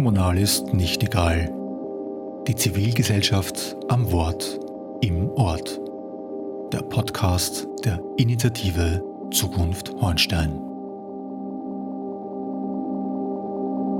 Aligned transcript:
Kommunal 0.00 0.38
ist 0.38 0.72
nicht 0.72 1.02
egal. 1.02 1.52
Die 2.48 2.56
Zivilgesellschaft 2.56 3.76
am 3.88 4.10
Wort 4.10 4.58
im 5.02 5.28
Ort. 5.32 5.78
Der 6.72 6.80
Podcast 6.80 7.68
der 7.84 8.02
Initiative 8.16 9.04
Zukunft 9.30 9.92
Hornstein. 10.00 10.58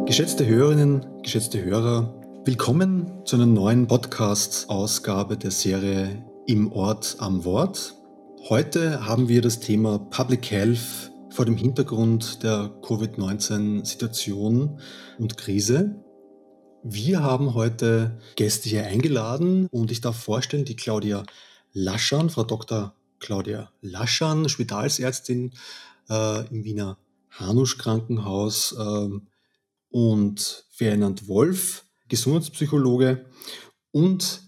Geschätzte 0.07 0.47
Hörerinnen, 0.47 1.05
geschätzte 1.23 1.63
Hörer, 1.63 2.15
willkommen 2.47 3.13
zu 3.27 3.37
einer 3.37 3.45
neuen 3.45 3.87
Podcast-Ausgabe 3.87 5.37
der 5.37 5.51
Serie 5.51 6.25
Im 6.47 6.73
Ort 6.73 7.17
am 7.19 7.45
Wort. 7.45 7.95
Heute 8.49 9.05
haben 9.07 9.29
wir 9.29 9.43
das 9.43 9.61
Thema 9.61 9.99
Public 9.99 10.51
Health 10.51 11.10
vor 11.31 11.45
dem 11.45 11.57
Hintergrund 11.57 12.43
der 12.43 12.71
Covid-19-Situation 12.83 14.81
und 15.19 15.39
Krise. 15.39 15.95
Wir 16.83 17.23
haben 17.23 17.55
heute 17.55 18.19
Gäste 18.37 18.69
hier 18.69 18.85
eingeladen 18.87 19.69
und 19.71 19.93
ich 19.93 20.01
darf 20.01 20.17
vorstellen, 20.17 20.65
die 20.65 20.77
Claudia 20.77 21.23
Laschan, 21.73 22.31
Frau 22.31 22.43
Dr. 22.43 22.95
Claudia 23.21 23.71
Laschan, 23.81 24.49
Spitalsärztin 24.49 25.53
äh, 26.09 26.47
im 26.49 26.65
Wiener 26.65 26.99
Hanusch 27.31 27.79
Krankenhaus 27.79 28.75
äh, 28.77 29.09
und 29.91 30.65
Ferdinand 30.71 31.29
Wolf, 31.29 31.85
Gesundheitspsychologe 32.09 33.27
und 33.93 34.43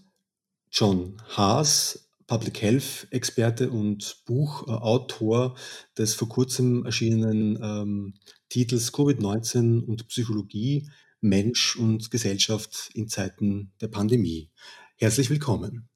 John 0.69 1.21
Haas, 1.29 2.02
Public 2.27 2.61
Health 2.61 3.07
Experte 3.11 3.69
und 3.69 4.23
Buchautor 4.25 5.55
des 5.97 6.13
vor 6.13 6.29
kurzem 6.29 6.85
erschienenen 6.85 7.59
ähm, 7.61 8.13
Titels 8.49 8.93
Covid-19 8.93 9.81
und 9.81 10.07
Psychologie, 10.07 10.89
Mensch 11.21 11.75
und 11.75 12.11
Gesellschaft 12.11 12.89
in 12.93 13.07
Zeiten 13.07 13.71
der 13.81 13.87
Pandemie. 13.87 14.51
Herzlich 14.97 15.29
willkommen. 15.29 15.89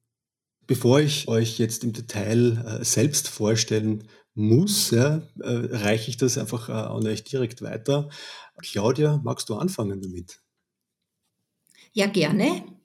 Bevor 0.66 1.00
ich 1.00 1.28
euch 1.28 1.60
jetzt 1.60 1.84
im 1.84 1.94
Detail 1.94 2.80
äh, 2.82 2.84
selbst 2.84 3.30
vorstellen 3.30 4.04
muss, 4.34 4.92
ja, 4.92 5.28
äh, 5.40 5.76
reiche 5.76 6.10
ich 6.10 6.18
das 6.18 6.38
einfach 6.38 6.70
äh, 6.70 6.74
an 6.74 7.08
euch 7.08 7.24
direkt 7.24 7.62
weiter. 7.62 8.10
Claudia, 8.62 9.20
magst 9.24 9.50
du 9.50 9.56
anfangen 9.56 10.02
damit? 10.02 10.42
Ja, 11.94 12.08
gerne. 12.08 12.77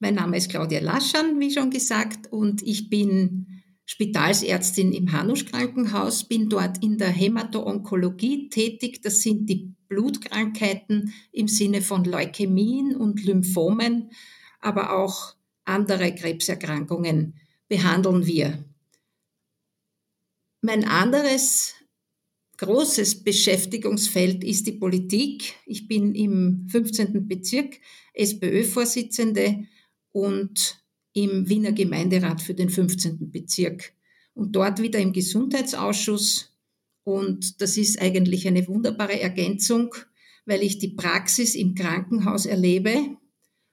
Mein 0.00 0.14
Name 0.14 0.36
ist 0.36 0.50
Claudia 0.50 0.78
Laschan, 0.80 1.40
wie 1.40 1.50
schon 1.50 1.70
gesagt, 1.70 2.32
und 2.32 2.62
ich 2.62 2.88
bin 2.88 3.62
Spitalsärztin 3.84 4.92
im 4.92 5.10
Hanusch 5.10 5.46
Krankenhaus, 5.46 6.22
bin 6.22 6.48
dort 6.48 6.84
in 6.84 6.98
der 6.98 7.08
Hämato-Onkologie 7.08 8.48
tätig. 8.48 9.02
Das 9.02 9.22
sind 9.22 9.50
die 9.50 9.74
Blutkrankheiten 9.88 11.12
im 11.32 11.48
Sinne 11.48 11.82
von 11.82 12.04
Leukämien 12.04 12.94
und 12.94 13.24
Lymphomen, 13.24 14.10
aber 14.60 14.92
auch 14.96 15.34
andere 15.64 16.14
Krebserkrankungen 16.14 17.34
behandeln 17.66 18.24
wir. 18.24 18.64
Mein 20.60 20.84
anderes 20.84 21.74
großes 22.58 23.24
Beschäftigungsfeld 23.24 24.44
ist 24.44 24.66
die 24.68 24.72
Politik. 24.72 25.54
Ich 25.66 25.88
bin 25.88 26.14
im 26.14 26.68
15. 26.68 27.26
Bezirk 27.26 27.80
SPÖ-Vorsitzende 28.14 29.66
und 30.18 30.82
im 31.12 31.48
Wiener 31.48 31.72
Gemeinderat 31.72 32.42
für 32.42 32.54
den 32.54 32.70
15. 32.70 33.30
Bezirk 33.30 33.92
und 34.34 34.52
dort 34.52 34.82
wieder 34.82 34.98
im 34.98 35.12
Gesundheitsausschuss. 35.12 36.52
Und 37.04 37.60
das 37.60 37.76
ist 37.76 38.00
eigentlich 38.00 38.46
eine 38.46 38.66
wunderbare 38.66 39.20
Ergänzung, 39.20 39.94
weil 40.44 40.62
ich 40.62 40.78
die 40.78 40.94
Praxis 40.94 41.54
im 41.54 41.74
Krankenhaus 41.74 42.46
erlebe 42.46 43.16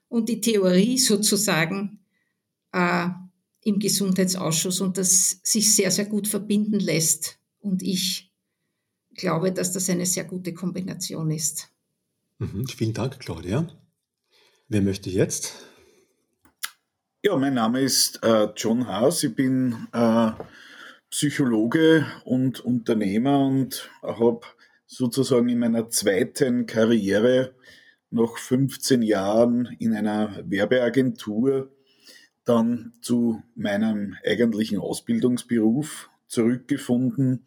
und 0.08 0.28
die 0.28 0.40
Theorie 0.40 0.98
sozusagen 1.12 2.00
äh, 2.72 3.08
im 3.62 3.80
Gesundheitsausschuss 3.80 4.80
und 4.80 4.98
das 4.98 5.40
sich 5.42 5.74
sehr, 5.74 5.90
sehr 5.90 6.06
gut 6.06 6.28
verbinden 6.28 6.78
lässt. 6.78 7.40
Und 7.58 7.82
ich 7.82 8.32
glaube, 9.16 9.52
dass 9.52 9.72
das 9.72 9.90
eine 9.90 10.06
sehr 10.06 10.24
gute 10.24 10.54
Kombination 10.54 11.30
ist. 11.32 11.70
Mhm, 12.38 12.66
vielen 12.68 12.92
Dank, 12.92 13.18
Claudia. 13.18 13.68
Wer 14.68 14.82
möchte 14.82 15.10
jetzt? 15.10 15.54
Ja, 17.22 17.36
mein 17.36 17.54
Name 17.54 17.80
ist 17.80 18.22
äh, 18.22 18.48
John 18.56 18.86
Haas. 18.86 19.24
Ich 19.24 19.34
bin 19.34 19.88
äh, 19.92 20.30
Psychologe 21.10 22.06
und 22.24 22.60
Unternehmer 22.60 23.40
und 23.40 23.90
habe 24.02 24.42
sozusagen 24.86 25.48
in 25.48 25.58
meiner 25.58 25.88
zweiten 25.88 26.66
Karriere 26.66 27.54
nach 28.10 28.36
15 28.36 29.02
Jahren 29.02 29.66
in 29.78 29.94
einer 29.94 30.38
Werbeagentur 30.44 31.72
dann 32.44 32.92
zu 33.00 33.42
meinem 33.56 34.14
eigentlichen 34.24 34.78
Ausbildungsberuf 34.78 36.10
zurückgefunden 36.28 37.46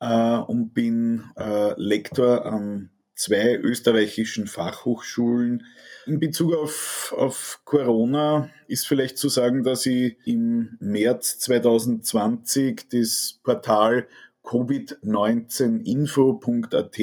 äh, 0.00 0.36
und 0.36 0.74
bin 0.74 1.24
äh, 1.36 1.74
Lektor 1.76 2.46
an 2.46 2.91
zwei 3.14 3.56
österreichischen 3.56 4.46
Fachhochschulen. 4.46 5.66
In 6.06 6.18
Bezug 6.18 6.54
auf, 6.54 7.14
auf 7.16 7.60
Corona 7.64 8.50
ist 8.68 8.86
vielleicht 8.86 9.18
zu 9.18 9.28
sagen, 9.28 9.62
dass 9.62 9.84
ich 9.86 10.16
im 10.24 10.76
März 10.80 11.38
2020 11.40 12.88
das 12.90 13.38
Portal 13.42 14.06
covid19info.at 14.44 16.98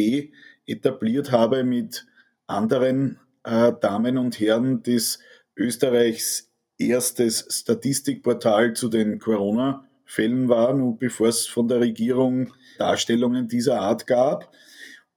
etabliert 0.65 1.31
habe 1.31 1.63
mit 1.63 2.05
anderen 2.47 3.19
äh, 3.43 3.71
Damen 3.79 4.17
und 4.17 4.39
Herren 4.39 4.81
des 4.83 5.19
Österreichs 5.55 6.51
erstes 6.77 7.45
Statistikportal 7.49 8.73
zu 8.73 8.89
den 8.89 9.19
Corona-Fällen 9.19 10.49
war, 10.49 10.73
nur 10.73 10.97
bevor 10.97 11.27
es 11.27 11.45
von 11.47 11.67
der 11.67 11.81
Regierung 11.81 12.53
Darstellungen 12.77 13.47
dieser 13.47 13.81
Art 13.81 14.07
gab. 14.07 14.51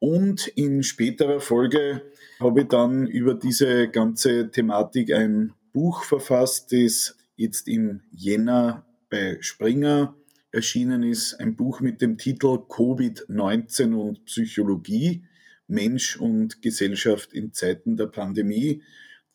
Und 0.03 0.49
in 0.49 0.83
späterer 0.83 1.39
Folge 1.39 2.03
habe 2.41 2.63
ich 2.63 2.67
dann 2.67 3.07
über 3.07 3.35
diese 3.35 3.89
ganze 3.89 4.51
Thematik 4.51 5.13
ein 5.13 5.53
Buch 5.73 6.03
verfasst, 6.03 6.73
das 6.73 7.17
jetzt 7.37 7.69
im 7.69 8.01
Jänner 8.11 8.85
bei 9.11 9.39
Springer 9.43 10.17
erschienen 10.51 11.05
ist. 11.05 11.35
Ein 11.35 11.55
Buch 11.55 11.79
mit 11.79 12.03
dem 12.03 12.19
Titel 12.19 12.49
Covid-19 12.49 13.95
und 13.95 14.25
Psychologie, 14.25 15.25
Mensch 15.69 16.17
und 16.17 16.63
Gesellschaft 16.63 17.33
in 17.33 17.53
Zeiten 17.53 17.97
der 17.97 18.09
Pandemie, 18.09 18.83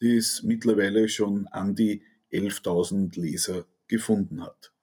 das 0.01 0.43
mittlerweile 0.43 1.07
schon 1.07 1.47
an 1.47 1.75
die 1.75 2.01
11.000 2.33 3.17
Leser 3.17 3.63
gefunden 3.87 4.43
hat. 4.43 4.73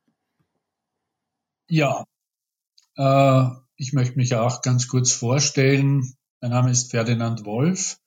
Ja, 1.68 2.06
äh, 2.96 3.63
ich 3.76 3.92
möchte 3.92 4.16
mich 4.16 4.34
auch 4.34 4.62
ganz 4.62 4.88
kurz 4.88 5.12
vorstellen. 5.12 6.14
Mein 6.40 6.52
Name 6.52 6.70
ist 6.70 6.90
Ferdinand 6.90 7.44
Wolf, 7.44 7.98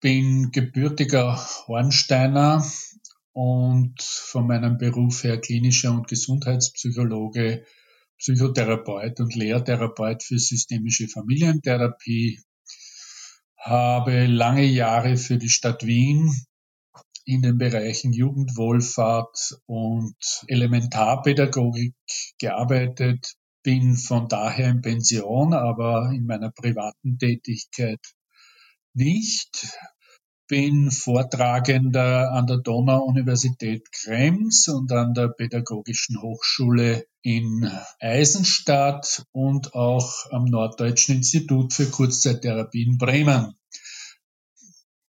bin 0.00 0.50
gebürtiger 0.50 1.36
Hornsteiner 1.66 2.64
und 3.32 4.02
von 4.02 4.46
meinem 4.46 4.78
Beruf 4.78 5.22
her 5.22 5.40
klinischer 5.40 5.92
und 5.92 6.08
Gesundheitspsychologe, 6.08 7.64
Psychotherapeut 8.18 9.20
und 9.20 9.34
Lehrtherapeut 9.34 10.22
für 10.22 10.38
systemische 10.38 11.08
Familientherapie, 11.08 12.40
habe 13.56 14.26
lange 14.26 14.64
Jahre 14.64 15.16
für 15.16 15.38
die 15.38 15.48
Stadt 15.48 15.86
Wien 15.86 16.34
in 17.24 17.42
den 17.42 17.58
Bereichen 17.58 18.12
Jugendwohlfahrt 18.12 19.60
und 19.66 20.16
Elementarpädagogik 20.48 21.94
gearbeitet, 22.38 23.36
bin 23.62 23.96
von 23.96 24.28
daher 24.28 24.70
in 24.70 24.80
Pension, 24.80 25.54
aber 25.54 26.10
in 26.12 26.26
meiner 26.26 26.50
privaten 26.50 27.18
Tätigkeit 27.18 28.00
nicht. 28.94 29.78
Bin 30.48 30.90
Vortragender 30.90 32.32
an 32.32 32.46
der 32.48 32.58
Donau-Universität 32.58 33.92
Krems 33.92 34.66
und 34.66 34.90
an 34.90 35.14
der 35.14 35.28
Pädagogischen 35.28 36.20
Hochschule 36.20 37.06
in 37.22 37.70
Eisenstadt 38.00 39.26
und 39.30 39.74
auch 39.74 40.26
am 40.32 40.46
Norddeutschen 40.46 41.16
Institut 41.16 41.72
für 41.72 41.86
Kurzzeittherapie 41.86 42.82
in 42.82 42.98
Bremen. 42.98 43.59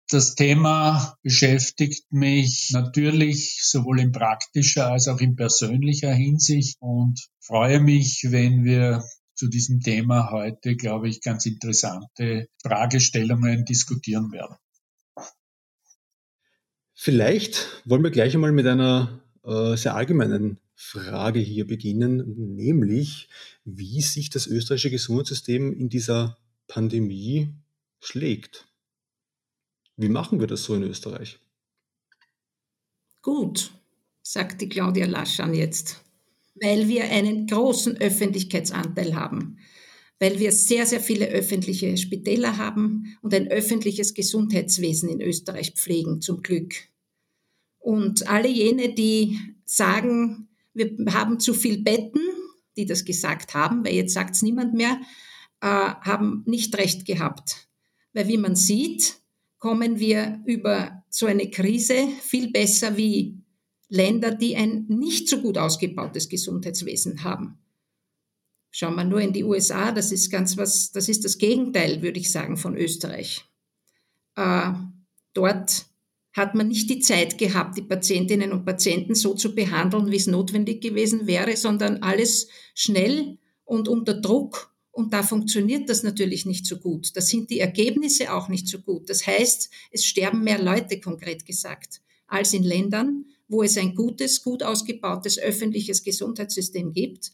Das 0.08 0.36
Thema 0.36 1.18
beschäftigt 1.22 2.12
mich 2.12 2.70
natürlich 2.72 3.58
sowohl 3.64 3.98
in 3.98 4.12
praktischer 4.12 4.92
als 4.92 5.08
auch 5.08 5.18
in 5.18 5.34
persönlicher 5.34 6.12
Hinsicht 6.12 6.76
und 6.80 7.26
freue 7.40 7.80
mich, 7.80 8.24
wenn 8.28 8.64
wir 8.64 9.02
zu 9.34 9.48
diesem 9.48 9.80
Thema 9.80 10.30
heute, 10.30 10.76
glaube 10.76 11.08
ich, 11.08 11.20
ganz 11.20 11.44
interessante 11.44 12.48
Fragestellungen 12.62 13.64
diskutieren 13.64 14.30
werden. 14.30 14.56
Vielleicht 16.94 17.82
wollen 17.84 18.04
wir 18.04 18.10
gleich 18.10 18.34
einmal 18.34 18.52
mit 18.52 18.66
einer 18.66 19.20
äh, 19.44 19.76
sehr 19.76 19.96
allgemeinen 19.96 20.58
Frage 20.76 21.40
hier 21.40 21.66
beginnen, 21.66 22.54
nämlich 22.54 23.28
wie 23.64 24.00
sich 24.02 24.30
das 24.30 24.46
österreichische 24.46 24.90
Gesundheitssystem 24.90 25.72
in 25.72 25.88
dieser 25.88 26.38
Pandemie 26.68 27.52
schlägt. 28.00 28.66
Wie 29.96 30.08
machen 30.08 30.40
wir 30.40 30.46
das 30.46 30.64
so 30.64 30.74
in 30.74 30.82
Österreich? 30.82 31.38
Gut, 33.22 33.72
sagt 34.22 34.60
die 34.60 34.68
Claudia 34.68 35.06
Laschan 35.06 35.54
jetzt, 35.54 36.04
weil 36.60 36.86
wir 36.86 37.04
einen 37.04 37.46
großen 37.46 37.96
Öffentlichkeitsanteil 37.96 39.14
haben, 39.14 39.58
weil 40.18 40.38
wir 40.38 40.52
sehr, 40.52 40.86
sehr 40.86 41.00
viele 41.00 41.26
öffentliche 41.28 41.96
Spitäler 41.96 42.58
haben 42.58 43.16
und 43.22 43.34
ein 43.34 43.48
öffentliches 43.48 44.14
Gesundheitswesen 44.14 45.08
in 45.08 45.20
Österreich 45.20 45.72
pflegen, 45.72 46.20
zum 46.20 46.42
Glück. 46.42 46.74
Und 47.78 48.28
alle 48.28 48.48
jene, 48.48 48.94
die 48.94 49.38
sagen, 49.64 50.48
wir 50.74 50.94
haben 51.12 51.40
zu 51.40 51.54
viel 51.54 51.82
Betten, 51.82 52.20
die 52.76 52.84
das 52.84 53.04
gesagt 53.04 53.54
haben, 53.54 53.84
weil 53.84 53.94
jetzt 53.94 54.12
sagt 54.12 54.34
es 54.34 54.42
niemand 54.42 54.74
mehr, 54.74 55.00
äh, 55.60 55.66
haben 55.66 56.42
nicht 56.46 56.76
recht 56.76 57.06
gehabt. 57.06 57.68
Weil 58.12 58.28
wie 58.28 58.36
man 58.36 58.56
sieht, 58.56 59.20
kommen 59.58 59.98
wir 59.98 60.42
über 60.46 61.04
so 61.08 61.26
eine 61.26 61.50
Krise 61.50 62.08
viel 62.20 62.50
besser 62.50 62.96
wie 62.96 63.38
Länder, 63.88 64.34
die 64.34 64.56
ein 64.56 64.86
nicht 64.88 65.28
so 65.28 65.40
gut 65.40 65.58
ausgebautes 65.58 66.28
Gesundheitswesen 66.28 67.24
haben. 67.24 67.58
Schauen 68.70 68.96
wir 68.96 69.04
nur 69.04 69.20
in 69.20 69.32
die 69.32 69.44
USA, 69.44 69.92
das 69.92 70.12
ist 70.12 70.30
ganz 70.30 70.56
was, 70.56 70.92
das 70.92 71.08
ist 71.08 71.24
das 71.24 71.38
Gegenteil, 71.38 72.02
würde 72.02 72.20
ich 72.20 72.30
sagen, 72.30 72.56
von 72.56 72.76
Österreich. 72.76 73.44
Äh, 74.34 74.72
dort 75.32 75.86
hat 76.34 76.54
man 76.54 76.68
nicht 76.68 76.90
die 76.90 76.98
Zeit 76.98 77.38
gehabt, 77.38 77.78
die 77.78 77.82
Patientinnen 77.82 78.52
und 78.52 78.66
Patienten 78.66 79.14
so 79.14 79.34
zu 79.34 79.54
behandeln, 79.54 80.10
wie 80.10 80.16
es 80.16 80.26
notwendig 80.26 80.82
gewesen 80.82 81.26
wäre, 81.26 81.56
sondern 81.56 82.02
alles 82.02 82.48
schnell 82.74 83.38
und 83.64 83.88
unter 83.88 84.12
Druck. 84.12 84.75
Und 84.96 85.12
da 85.12 85.22
funktioniert 85.22 85.90
das 85.90 86.02
natürlich 86.02 86.46
nicht 86.46 86.64
so 86.64 86.78
gut. 86.78 87.14
Da 87.18 87.20
sind 87.20 87.50
die 87.50 87.60
Ergebnisse 87.60 88.32
auch 88.32 88.48
nicht 88.48 88.66
so 88.66 88.78
gut. 88.78 89.10
Das 89.10 89.26
heißt, 89.26 89.68
es 89.90 90.06
sterben 90.06 90.42
mehr 90.42 90.58
Leute, 90.58 90.98
konkret 91.00 91.44
gesagt, 91.44 92.00
als 92.26 92.54
in 92.54 92.62
Ländern, 92.62 93.26
wo 93.46 93.62
es 93.62 93.76
ein 93.76 93.94
gutes, 93.94 94.42
gut 94.42 94.62
ausgebautes 94.62 95.38
öffentliches 95.38 96.02
Gesundheitssystem 96.02 96.94
gibt, 96.94 97.32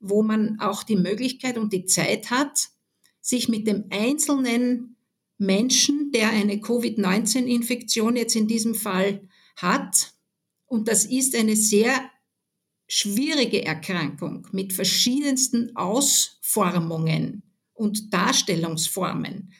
wo 0.00 0.22
man 0.22 0.58
auch 0.58 0.84
die 0.84 0.96
Möglichkeit 0.96 1.58
und 1.58 1.74
die 1.74 1.84
Zeit 1.84 2.30
hat, 2.30 2.70
sich 3.20 3.46
mit 3.46 3.66
dem 3.66 3.84
einzelnen 3.90 4.96
Menschen, 5.36 6.12
der 6.12 6.30
eine 6.30 6.62
Covid-19-Infektion 6.62 8.16
jetzt 8.16 8.36
in 8.36 8.48
diesem 8.48 8.74
Fall 8.74 9.28
hat. 9.56 10.14
Und 10.64 10.88
das 10.88 11.04
ist 11.04 11.36
eine 11.36 11.56
sehr 11.56 11.92
schwierige 12.88 13.64
Erkrankung 13.64 14.46
mit 14.52 14.72
verschiedensten 14.72 15.74
Ausformungen 15.76 17.42
und 17.72 18.12
Darstellungsformen. 18.12 19.52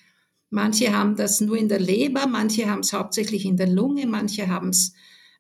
Manche 0.51 0.93
haben 0.93 1.17
das 1.17 1.41
nur 1.41 1.57
in 1.57 1.69
der 1.69 1.81
Leber, 1.81 2.27
manche 2.27 2.69
haben 2.69 2.81
es 2.81 2.93
hauptsächlich 2.93 3.47
in 3.47 3.57
der 3.57 3.69
Lunge, 3.69 4.07
manche 4.07 4.49
haben 4.49 4.69
es 4.69 4.93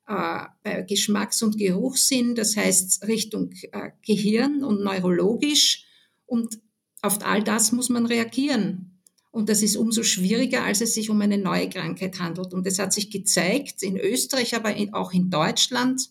äh, 0.08 0.44
bei 0.62 0.82
Geschmacks- 0.82 1.42
und 1.42 1.58
Geruchssinn, 1.58 2.34
das 2.34 2.56
heißt 2.56 3.06
Richtung 3.06 3.52
äh, 3.72 3.90
Gehirn 4.06 4.64
und 4.64 4.82
neurologisch. 4.82 5.84
Und 6.24 6.60
auf 7.02 7.24
all 7.24 7.42
das 7.42 7.72
muss 7.72 7.88
man 7.88 8.06
reagieren. 8.06 9.02
Und 9.30 9.48
das 9.48 9.62
ist 9.62 9.76
umso 9.76 10.02
schwieriger, 10.02 10.64
als 10.64 10.80
es 10.80 10.94
sich 10.94 11.08
um 11.08 11.20
eine 11.20 11.38
neue 11.38 11.68
Krankheit 11.68 12.18
handelt. 12.18 12.52
Und 12.52 12.66
es 12.66 12.78
hat 12.78 12.92
sich 12.92 13.10
gezeigt, 13.10 13.82
in 13.82 13.98
Österreich, 13.98 14.54
aber 14.54 14.74
auch 14.92 15.12
in 15.12 15.30
Deutschland, 15.30 16.10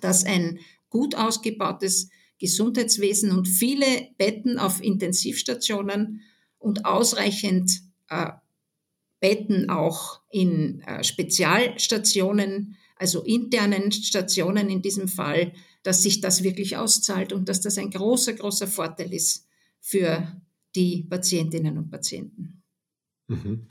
dass 0.00 0.24
ein 0.24 0.58
gut 0.96 1.14
ausgebautes 1.14 2.08
Gesundheitswesen 2.38 3.32
und 3.32 3.46
viele 3.46 4.08
Betten 4.16 4.58
auf 4.58 4.82
Intensivstationen 4.82 6.22
und 6.58 6.86
ausreichend 6.86 7.82
äh, 8.08 8.30
Betten 9.20 9.68
auch 9.68 10.22
in 10.30 10.80
äh, 10.80 11.04
Spezialstationen, 11.04 12.76
also 12.96 13.22
internen 13.24 13.92
Stationen 13.92 14.70
in 14.70 14.80
diesem 14.80 15.06
Fall, 15.06 15.52
dass 15.82 16.02
sich 16.02 16.22
das 16.22 16.42
wirklich 16.42 16.78
auszahlt 16.78 17.34
und 17.34 17.50
dass 17.50 17.60
das 17.60 17.76
ein 17.76 17.90
großer, 17.90 18.32
großer 18.32 18.66
Vorteil 18.66 19.12
ist 19.12 19.46
für 19.80 20.40
die 20.74 21.02
Patientinnen 21.10 21.76
und 21.76 21.90
Patienten. 21.90 22.62
Mhm. 23.28 23.68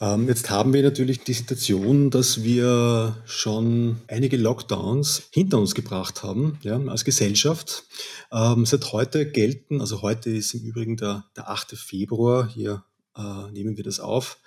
Ähm, 0.00 0.28
jetzt 0.28 0.50
haben 0.50 0.72
wir 0.72 0.82
natürlich 0.82 1.20
die 1.20 1.32
Situation, 1.32 2.10
dass 2.10 2.42
wir 2.42 3.16
schon 3.26 4.00
einige 4.08 4.36
Lockdowns 4.36 5.28
hinter 5.30 5.58
uns 5.58 5.74
gebracht 5.74 6.22
haben 6.22 6.58
ja, 6.62 6.78
als 6.86 7.04
Gesellschaft. 7.04 7.84
Ähm, 8.32 8.66
seit 8.66 8.92
heute 8.92 9.30
gelten, 9.30 9.80
also 9.80 10.02
heute 10.02 10.30
ist 10.30 10.54
im 10.54 10.64
Übrigen 10.64 10.96
der, 10.96 11.24
der 11.36 11.48
8. 11.48 11.76
Februar, 11.76 12.48
hier 12.48 12.84
äh, 13.16 13.50
nehmen 13.52 13.76
wir 13.76 13.84
das 13.84 14.00
auf. 14.00 14.38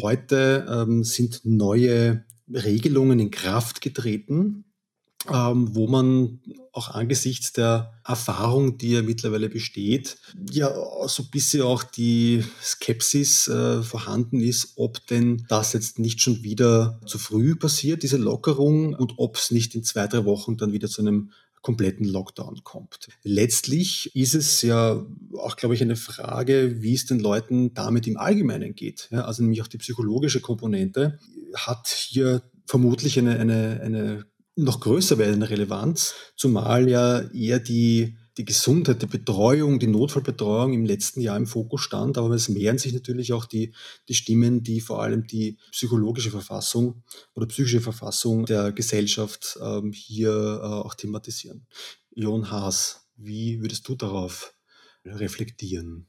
Heute 0.00 0.66
ähm, 0.70 1.04
sind 1.04 1.40
neue 1.44 2.24
Regelungen 2.48 3.18
in 3.18 3.30
Kraft 3.30 3.80
getreten 3.80 4.65
wo 5.28 5.86
man 5.86 6.40
auch 6.72 6.90
angesichts 6.90 7.52
der 7.52 7.94
Erfahrung, 8.04 8.76
die 8.76 8.92
ja 8.92 9.02
mittlerweile 9.02 9.48
besteht, 9.48 10.18
ja 10.50 10.70
so 11.08 11.22
ein 11.22 11.30
bisschen 11.30 11.62
auch 11.62 11.82
die 11.82 12.44
Skepsis 12.62 13.48
äh, 13.48 13.82
vorhanden 13.82 14.40
ist, 14.40 14.74
ob 14.76 15.06
denn 15.06 15.44
das 15.48 15.72
jetzt 15.72 15.98
nicht 15.98 16.20
schon 16.20 16.42
wieder 16.42 17.00
zu 17.06 17.18
früh 17.18 17.54
passiert, 17.56 18.02
diese 18.02 18.18
Lockerung, 18.18 18.94
und 18.94 19.14
ob 19.16 19.36
es 19.36 19.50
nicht 19.50 19.74
in 19.74 19.84
zwei, 19.84 20.06
drei 20.06 20.24
Wochen 20.24 20.56
dann 20.56 20.72
wieder 20.72 20.88
zu 20.88 21.00
einem 21.00 21.30
kompletten 21.62 22.06
Lockdown 22.06 22.62
kommt. 22.62 23.08
Letztlich 23.24 24.14
ist 24.14 24.34
es 24.34 24.62
ja 24.62 25.04
auch, 25.36 25.56
glaube 25.56 25.74
ich, 25.74 25.82
eine 25.82 25.96
Frage, 25.96 26.80
wie 26.80 26.94
es 26.94 27.06
den 27.06 27.18
Leuten 27.18 27.74
damit 27.74 28.06
im 28.06 28.16
Allgemeinen 28.18 28.76
geht. 28.76 29.08
Ja, 29.10 29.24
also 29.24 29.42
nämlich 29.42 29.62
auch 29.62 29.66
die 29.66 29.78
psychologische 29.78 30.40
Komponente 30.40 31.18
hat 31.54 31.88
hier 31.88 32.42
vermutlich 32.66 33.18
eine, 33.18 33.40
eine, 33.40 33.80
eine 33.82 34.26
noch 34.56 34.80
größer 34.80 35.18
werdende 35.18 35.50
Relevanz, 35.50 36.14
zumal 36.34 36.88
ja 36.88 37.20
eher 37.30 37.60
die, 37.60 38.16
die 38.38 38.44
Gesundheit, 38.44 39.02
die 39.02 39.06
Betreuung, 39.06 39.78
die 39.78 39.86
Notfallbetreuung 39.86 40.72
im 40.72 40.86
letzten 40.86 41.20
Jahr 41.20 41.36
im 41.36 41.46
Fokus 41.46 41.82
stand, 41.82 42.16
aber 42.16 42.34
es 42.34 42.48
mehren 42.48 42.78
sich 42.78 42.94
natürlich 42.94 43.34
auch 43.34 43.44
die, 43.44 43.74
die 44.08 44.14
Stimmen, 44.14 44.62
die 44.62 44.80
vor 44.80 45.02
allem 45.02 45.26
die 45.26 45.58
psychologische 45.72 46.30
Verfassung 46.30 47.02
oder 47.34 47.46
psychische 47.46 47.82
Verfassung 47.82 48.46
der 48.46 48.72
Gesellschaft 48.72 49.58
ähm, 49.62 49.92
hier 49.92 50.30
äh, 50.30 50.66
auch 50.66 50.94
thematisieren. 50.94 51.66
Jon 52.14 52.50
Haas, 52.50 53.06
wie 53.16 53.60
würdest 53.60 53.86
du 53.88 53.94
darauf 53.94 54.54
reflektieren? 55.04 56.06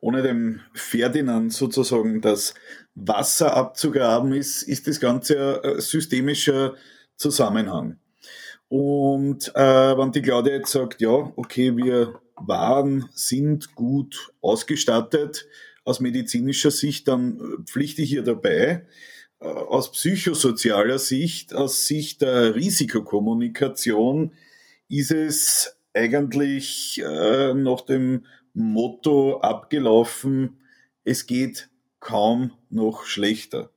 Ohne 0.00 0.22
dem 0.22 0.60
Ferdinand 0.74 1.52
sozusagen 1.52 2.20
das 2.20 2.54
Wasser 2.94 3.54
abzugraben, 3.54 4.32
ist, 4.32 4.62
ist 4.62 4.86
das 4.86 5.00
Ganze 5.00 5.62
ein 5.62 5.80
systemischer 5.80 6.74
Zusammenhang. 7.16 7.98
Und 8.68 9.52
äh, 9.54 9.98
wenn 9.98 10.12
die 10.12 10.22
Claudia 10.22 10.54
jetzt 10.54 10.72
sagt, 10.72 11.00
ja, 11.00 11.32
okay, 11.36 11.76
wir 11.76 12.20
waren, 12.36 13.08
sind 13.12 13.74
gut 13.74 14.32
ausgestattet 14.40 15.46
aus 15.84 16.00
medizinischer 16.00 16.70
Sicht, 16.70 17.08
dann 17.08 17.64
pflichte 17.66 18.02
ich 18.02 18.10
hier 18.10 18.22
dabei. 18.22 18.86
Äh, 19.40 19.46
aus 19.46 19.90
psychosozialer 19.92 20.98
Sicht, 20.98 21.54
aus 21.54 21.86
Sicht 21.86 22.22
der 22.22 22.54
Risikokommunikation 22.54 24.32
ist 24.88 25.10
es 25.10 25.76
eigentlich 25.94 27.02
äh, 27.04 27.54
nach 27.54 27.80
dem 27.82 28.24
Motto 28.54 29.40
abgelaufen, 29.40 30.60
es 31.04 31.26
geht 31.26 31.68
kaum 32.00 32.52
noch 32.68 33.04
schlechter. 33.04 33.70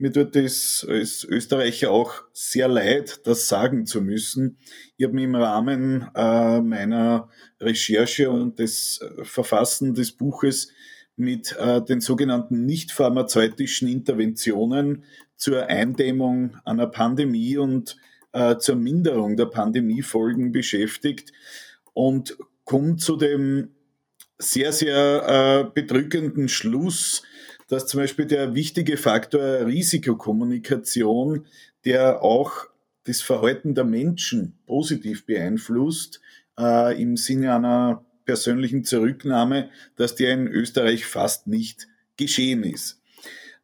Mir 0.00 0.12
tut 0.12 0.36
es 0.36 0.86
als 0.88 1.24
Österreicher 1.24 1.90
auch 1.90 2.22
sehr 2.32 2.68
leid, 2.68 3.26
das 3.26 3.48
sagen 3.48 3.84
zu 3.84 4.00
müssen. 4.00 4.56
Ich 4.96 5.04
habe 5.04 5.14
mich 5.14 5.24
im 5.24 5.34
Rahmen 5.34 6.08
äh, 6.14 6.60
meiner 6.60 7.28
Recherche 7.60 8.30
und 8.30 8.60
des 8.60 9.00
äh, 9.00 9.24
Verfassen 9.24 9.94
des 9.94 10.12
Buches 10.12 10.70
mit 11.16 11.56
äh, 11.58 11.82
den 11.82 12.00
sogenannten 12.00 12.64
nicht 12.64 12.92
pharmazeutischen 12.92 13.88
Interventionen 13.88 15.02
zur 15.34 15.66
Eindämmung 15.66 16.56
einer 16.64 16.86
Pandemie 16.86 17.56
und 17.56 17.96
zur 18.58 18.76
Minderung 18.76 19.36
der 19.38 19.46
Pandemiefolgen 19.46 20.52
beschäftigt 20.52 21.32
und 21.94 22.36
komme 22.64 22.96
zu 22.96 23.16
dem 23.16 23.70
sehr, 24.38 24.72
sehr 24.72 25.66
äh, 25.66 25.70
bedrückenden 25.72 26.48
Schluss, 26.48 27.22
dass 27.68 27.86
zum 27.86 28.00
Beispiel 28.00 28.26
der 28.26 28.54
wichtige 28.54 28.96
Faktor 28.96 29.66
Risikokommunikation, 29.66 31.46
der 31.84 32.22
auch 32.22 32.66
das 33.04 33.20
Verhalten 33.20 33.74
der 33.74 33.84
Menschen 33.84 34.58
positiv 34.66 35.26
beeinflusst, 35.26 36.20
äh, 36.58 37.00
im 37.00 37.16
Sinne 37.16 37.54
einer 37.54 38.04
persönlichen 38.24 38.84
Zurücknahme, 38.84 39.70
dass 39.96 40.14
der 40.14 40.34
in 40.34 40.46
Österreich 40.46 41.06
fast 41.06 41.46
nicht 41.46 41.88
geschehen 42.16 42.62
ist. 42.62 43.00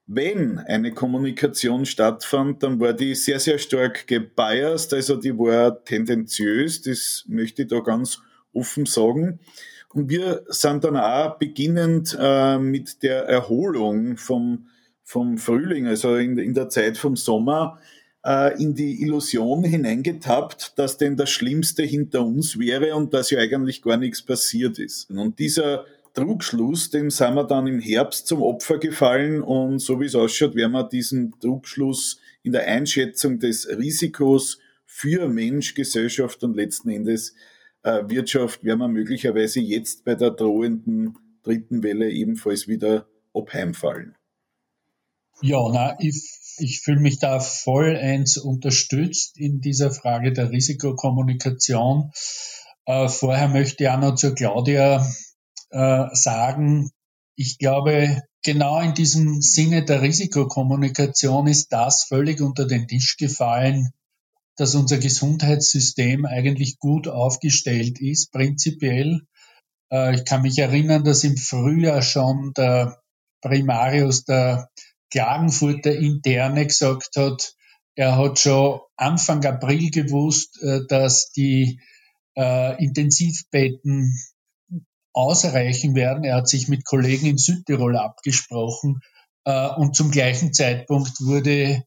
Wenn 0.07 0.59
eine 0.59 0.93
Kommunikation 0.93 1.87
stattfand, 1.87 2.62
dann 2.62 2.78
war 2.78 2.93
die 2.93 3.14
sehr, 3.14 3.40
sehr 3.40 3.59
stark 3.59 4.07
gebiased, 4.07 4.93
also 4.93 5.16
die 5.16 5.37
war 5.37 5.83
tendenziös, 5.85 6.83
das 6.83 7.25
möchte 7.26 7.62
ich 7.62 7.69
da 7.69 7.81
ganz 7.81 8.21
offen 8.52 8.87
sagen. 8.87 9.40
Und 9.95 10.09
wir 10.11 10.45
sind 10.49 10.83
dann 10.83 10.97
auch 10.97 11.39
beginnend 11.39 12.17
äh, 12.21 12.59
mit 12.59 13.03
der 13.05 13.27
Erholung 13.27 14.17
vom, 14.17 14.67
vom 15.05 15.39
Frühling, 15.39 15.87
also 15.87 16.17
in, 16.17 16.37
in 16.37 16.53
der 16.53 16.69
Zeit 16.69 16.99
vom 16.99 17.15
Sommer, 17.15 17.79
äh, 18.25 18.61
in 18.61 18.75
die 18.75 19.03
Illusion 19.03 19.63
hineingetappt, 19.63 20.73
dass 20.77 20.99
denn 20.99 21.17
das 21.17 21.31
Schlimmste 21.31 21.85
hinter 21.85 22.27
uns 22.27 22.59
wäre 22.59 22.97
und 22.97 23.15
dass 23.15 23.31
ja 23.31 23.39
eigentlich 23.39 23.83
gar 23.83 23.97
nichts 23.97 24.21
passiert 24.21 24.81
ist. 24.81 25.11
Und 25.11 25.39
dieser 25.39 25.85
Trugschluss, 26.13 26.91
dem 26.91 27.11
sind 27.11 27.35
wir 27.35 27.45
dann 27.45 27.69
im 27.69 27.79
Herbst 27.79 28.27
zum 28.27 28.43
Opfer 28.43 28.79
gefallen 28.79 29.43
und 29.43 29.79
so 29.79 30.01
wie 30.01 30.07
es 30.07 30.17
ausschaut, 30.17 30.57
werden 30.57 30.73
wir 30.73 30.89
diesen 30.89 31.39
Trugschluss 31.41 32.19
in 32.43 32.51
der 32.51 32.67
Einschätzung 32.67 33.39
des 33.39 33.69
Risikos 33.69 34.59
für 34.87 35.29
Mensch, 35.29 35.75
Gesellschaft 35.75 36.43
und 36.43 36.57
letzten 36.57 36.91
Endes 36.91 37.35
Wirtschaft, 37.85 38.64
werden 38.64 38.81
wir 38.81 38.88
möglicherweise 38.88 39.61
jetzt 39.61 40.05
bei 40.05 40.14
der 40.14 40.31
drohenden 40.31 41.19
dritten 41.43 41.83
Welle 41.83 42.11
ebenfalls 42.11 42.67
wieder 42.67 43.07
abheimfallen. 43.35 44.17
Ja, 45.43 45.59
na, 45.71 45.97
ich, 46.00 46.57
ich 46.59 46.81
fühle 46.81 47.00
mich 47.00 47.19
da 47.19 47.41
vollends 47.41 48.38
unterstützt 48.38 49.38
in 49.38 49.61
dieser 49.61 49.91
Frage 49.91 50.33
der 50.33 50.50
Risikokommunikation. 50.50 52.12
Äh, 52.87 53.09
vorher 53.09 53.49
möchte 53.49 53.85
ich 53.85 53.91
auch 53.91 53.99
noch 53.99 54.14
zu 54.14 54.35
Claudia 54.35 55.07
äh, 55.71 56.07
sagen, 56.12 56.91
ich 57.37 57.59
glaube, 57.59 58.23
genau 58.43 58.81
in 58.81 58.95
diesem 58.95 59.41
Sinne 59.43 59.85
der 59.85 60.03
Risikokommunikation 60.03 61.49
ist 61.49 61.73
das 61.73 62.05
völlig 62.05 62.41
unter 62.41 62.67
den 62.67 62.87
Tisch 62.87 63.17
gefallen, 63.17 63.91
dass 64.56 64.75
unser 64.75 64.99
Gesundheitssystem 64.99 66.26
eigentlich 66.26 66.78
gut 66.78 67.08
aufgestellt 67.08 68.00
ist, 68.00 68.30
prinzipiell. 68.30 69.23
Äh, 69.92 70.14
ich 70.14 70.25
kann 70.25 70.42
mich 70.42 70.58
erinnern, 70.58 71.04
dass 71.04 71.25
im 71.25 71.37
Frühjahr 71.37 72.02
schon 72.02 72.52
der 72.56 73.00
Primarius 73.40 74.25
der 74.25 74.70
Klagenfurter 75.11 75.94
Interne 75.94 76.66
gesagt 76.66 77.16
hat, 77.16 77.54
er 77.96 78.16
hat 78.16 78.40
schon 78.40 78.80
Anfang 78.96 79.44
April 79.44 79.90
gewusst, 79.90 80.61
äh, 80.62 80.80
dass 80.88 81.30
die 81.30 81.80
äh, 82.37 82.82
Intensivbetten 82.82 84.18
ausreichen 85.12 85.94
werden. 85.94 86.25
Er 86.25 86.37
hat 86.37 86.49
sich 86.49 86.66
mit 86.66 86.84
Kollegen 86.84 87.26
in 87.26 87.38
Südtirol 87.38 87.96
abgesprochen 87.96 89.00
und 89.76 89.94
zum 89.94 90.11
gleichen 90.11 90.52
Zeitpunkt 90.52 91.20
wurde 91.20 91.84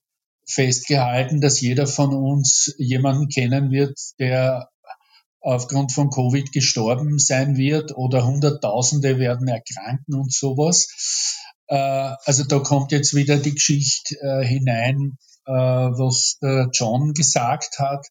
festgehalten, 0.48 1.42
dass 1.42 1.62
jeder 1.62 1.88
von 1.88 2.14
uns 2.14 2.74
jemanden 2.78 3.28
kennen 3.28 3.72
wird, 3.72 4.00
der 4.20 4.70
aufgrund 5.42 5.92
von 5.94 6.10
Covid 6.10 6.52
gestorben 6.52 7.20
sein 7.20 7.58
wird 7.58 7.96
oder 7.96 8.26
Hunderttausende 8.26 9.20
werden 9.20 9.48
erkranken 9.48 10.16
und 10.16 10.34
sowas. 10.34 10.88
Äh, 11.68 12.16
also 12.26 12.44
da 12.44 12.60
kommt 12.60 12.92
jetzt 12.92 13.14
wieder 13.14 13.38
die 13.38 13.54
Geschichte 13.54 14.16
äh, 14.22 14.46
hinein, 14.46 15.18
äh, 15.46 15.52
was 15.52 16.38
John 16.74 17.14
gesagt 17.14 17.80
hat. 17.80 18.08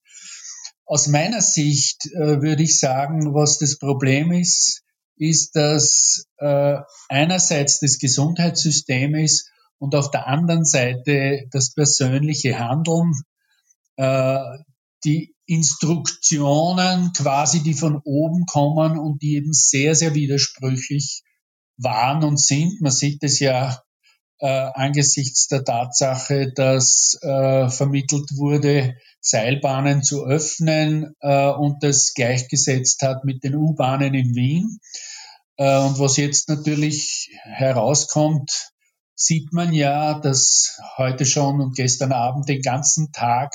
Aus 0.84 1.08
meiner 1.08 1.42
Sicht 1.42 2.04
würde 2.14 2.62
ich 2.62 2.78
sagen, 2.78 3.34
was 3.34 3.58
das 3.58 3.76
Problem 3.76 4.30
ist, 4.30 4.82
ist, 5.16 5.56
dass 5.56 6.26
einerseits 7.08 7.80
das 7.80 7.98
Gesundheitssystem 7.98 9.16
ist 9.16 9.50
und 9.78 9.94
auf 9.94 10.10
der 10.10 10.26
anderen 10.26 10.64
Seite 10.64 11.46
das 11.50 11.74
persönliche 11.74 12.58
Handeln, 12.58 13.12
äh, 13.96 14.38
die 15.04 15.34
Instruktionen 15.46 17.12
quasi, 17.12 17.62
die 17.62 17.74
von 17.74 18.00
oben 18.04 18.46
kommen 18.46 18.98
und 18.98 19.22
die 19.22 19.36
eben 19.36 19.52
sehr, 19.52 19.94
sehr 19.94 20.14
widersprüchlich 20.14 21.22
waren 21.76 22.24
und 22.24 22.40
sind. 22.40 22.80
Man 22.80 22.92
sieht 22.92 23.22
es 23.22 23.38
ja 23.38 23.80
äh, 24.38 24.46
angesichts 24.46 25.46
der 25.48 25.64
Tatsache, 25.64 26.52
dass 26.52 27.18
äh, 27.22 27.68
vermittelt 27.68 28.30
wurde, 28.36 28.96
Seilbahnen 29.20 30.02
zu 30.02 30.24
öffnen 30.24 31.14
äh, 31.20 31.50
und 31.50 31.82
das 31.82 32.12
gleichgesetzt 32.14 33.02
hat 33.02 33.24
mit 33.24 33.44
den 33.44 33.54
U-Bahnen 33.54 34.14
in 34.14 34.34
Wien. 34.34 34.78
Äh, 35.56 35.78
und 35.78 35.98
was 35.98 36.16
jetzt 36.16 36.48
natürlich 36.48 37.30
herauskommt, 37.44 38.72
sieht 39.16 39.52
man 39.52 39.72
ja, 39.72 40.20
dass 40.20 40.78
heute 40.98 41.24
schon 41.24 41.60
und 41.60 41.74
gestern 41.74 42.12
Abend 42.12 42.48
den 42.48 42.60
ganzen 42.60 43.12
Tag 43.12 43.52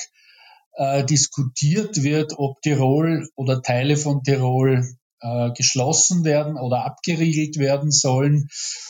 äh, 0.73 1.05
diskutiert 1.05 2.03
wird, 2.03 2.33
ob 2.37 2.61
Tirol 2.61 3.29
oder 3.35 3.61
Teile 3.61 3.95
von 3.95 4.23
Tirol 4.23 4.83
äh, 5.21 5.51
geschlossen 5.51 6.23
werden 6.23 6.57
oder 6.57 6.83
abgeriegelt 6.83 7.57
werden 7.57 7.91
sollen. 7.91 8.47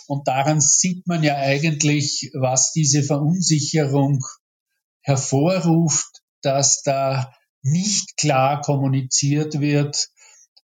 Und 0.08 0.28
daran 0.28 0.62
sieht 0.62 1.06
man 1.08 1.24
ja 1.24 1.36
eigentlich, 1.36 2.32
was 2.34 2.72
diese 2.72 3.04
Verunsicherung 3.04 4.24
hervorruft, 5.02 6.22
dass 6.42 6.84
da 6.84 7.34
nicht 7.64 8.16
klar 8.16 8.62
kommuniziert 8.62 9.60
wird, 9.60 10.08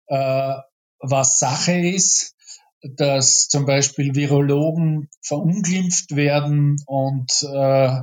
äh, 0.06 0.54
was 1.00 1.40
Sache 1.40 1.78
ist, 1.78 2.35
dass 2.96 3.48
zum 3.48 3.66
Beispiel 3.66 4.14
Virologen 4.14 5.08
verunglimpft 5.22 6.14
werden 6.14 6.76
und 6.86 7.30
äh, 7.42 8.02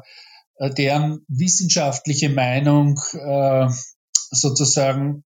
deren 0.77 1.25
wissenschaftliche 1.27 2.29
Meinung 2.29 2.99
äh, 3.13 3.69
sozusagen 4.31 5.23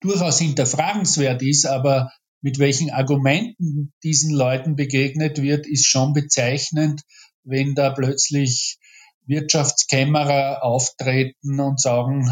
durchaus 0.00 0.38
hinterfragenswert 0.38 1.42
ist, 1.42 1.66
aber 1.66 2.10
mit 2.42 2.58
welchen 2.58 2.90
Argumenten 2.90 3.92
diesen 4.02 4.32
Leuten 4.32 4.76
begegnet 4.76 5.40
wird, 5.40 5.66
ist 5.66 5.86
schon 5.86 6.12
bezeichnend, 6.12 7.02
wenn 7.44 7.74
da 7.74 7.90
plötzlich 7.90 8.78
Wirtschaftskämmerer 9.26 10.62
auftreten 10.62 11.60
und 11.60 11.80
sagen 11.80 12.30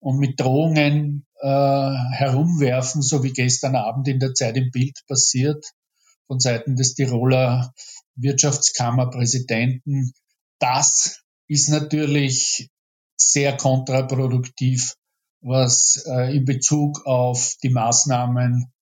und 0.00 0.18
mit 0.18 0.38
Drohungen 0.38 1.26
äh, 1.40 1.46
herumwerfen, 2.12 3.00
so 3.00 3.22
wie 3.22 3.32
gestern 3.32 3.76
Abend 3.76 4.06
in 4.08 4.18
der 4.18 4.34
Zeit 4.34 4.56
im 4.56 4.70
Bild 4.70 5.00
passiert, 5.06 5.64
von 6.26 6.40
Seiten 6.40 6.76
des 6.76 6.94
Tiroler 6.94 7.72
Wirtschaftskammerpräsidenten. 8.16 10.12
Das 10.58 11.20
ist 11.48 11.68
natürlich 11.68 12.70
sehr 13.16 13.56
kontraproduktiv, 13.56 14.94
was 15.40 16.04
äh, 16.06 16.36
in 16.36 16.44
Bezug 16.44 17.06
auf 17.06 17.54
die 17.62 17.70
Maßnahmen 17.70 18.72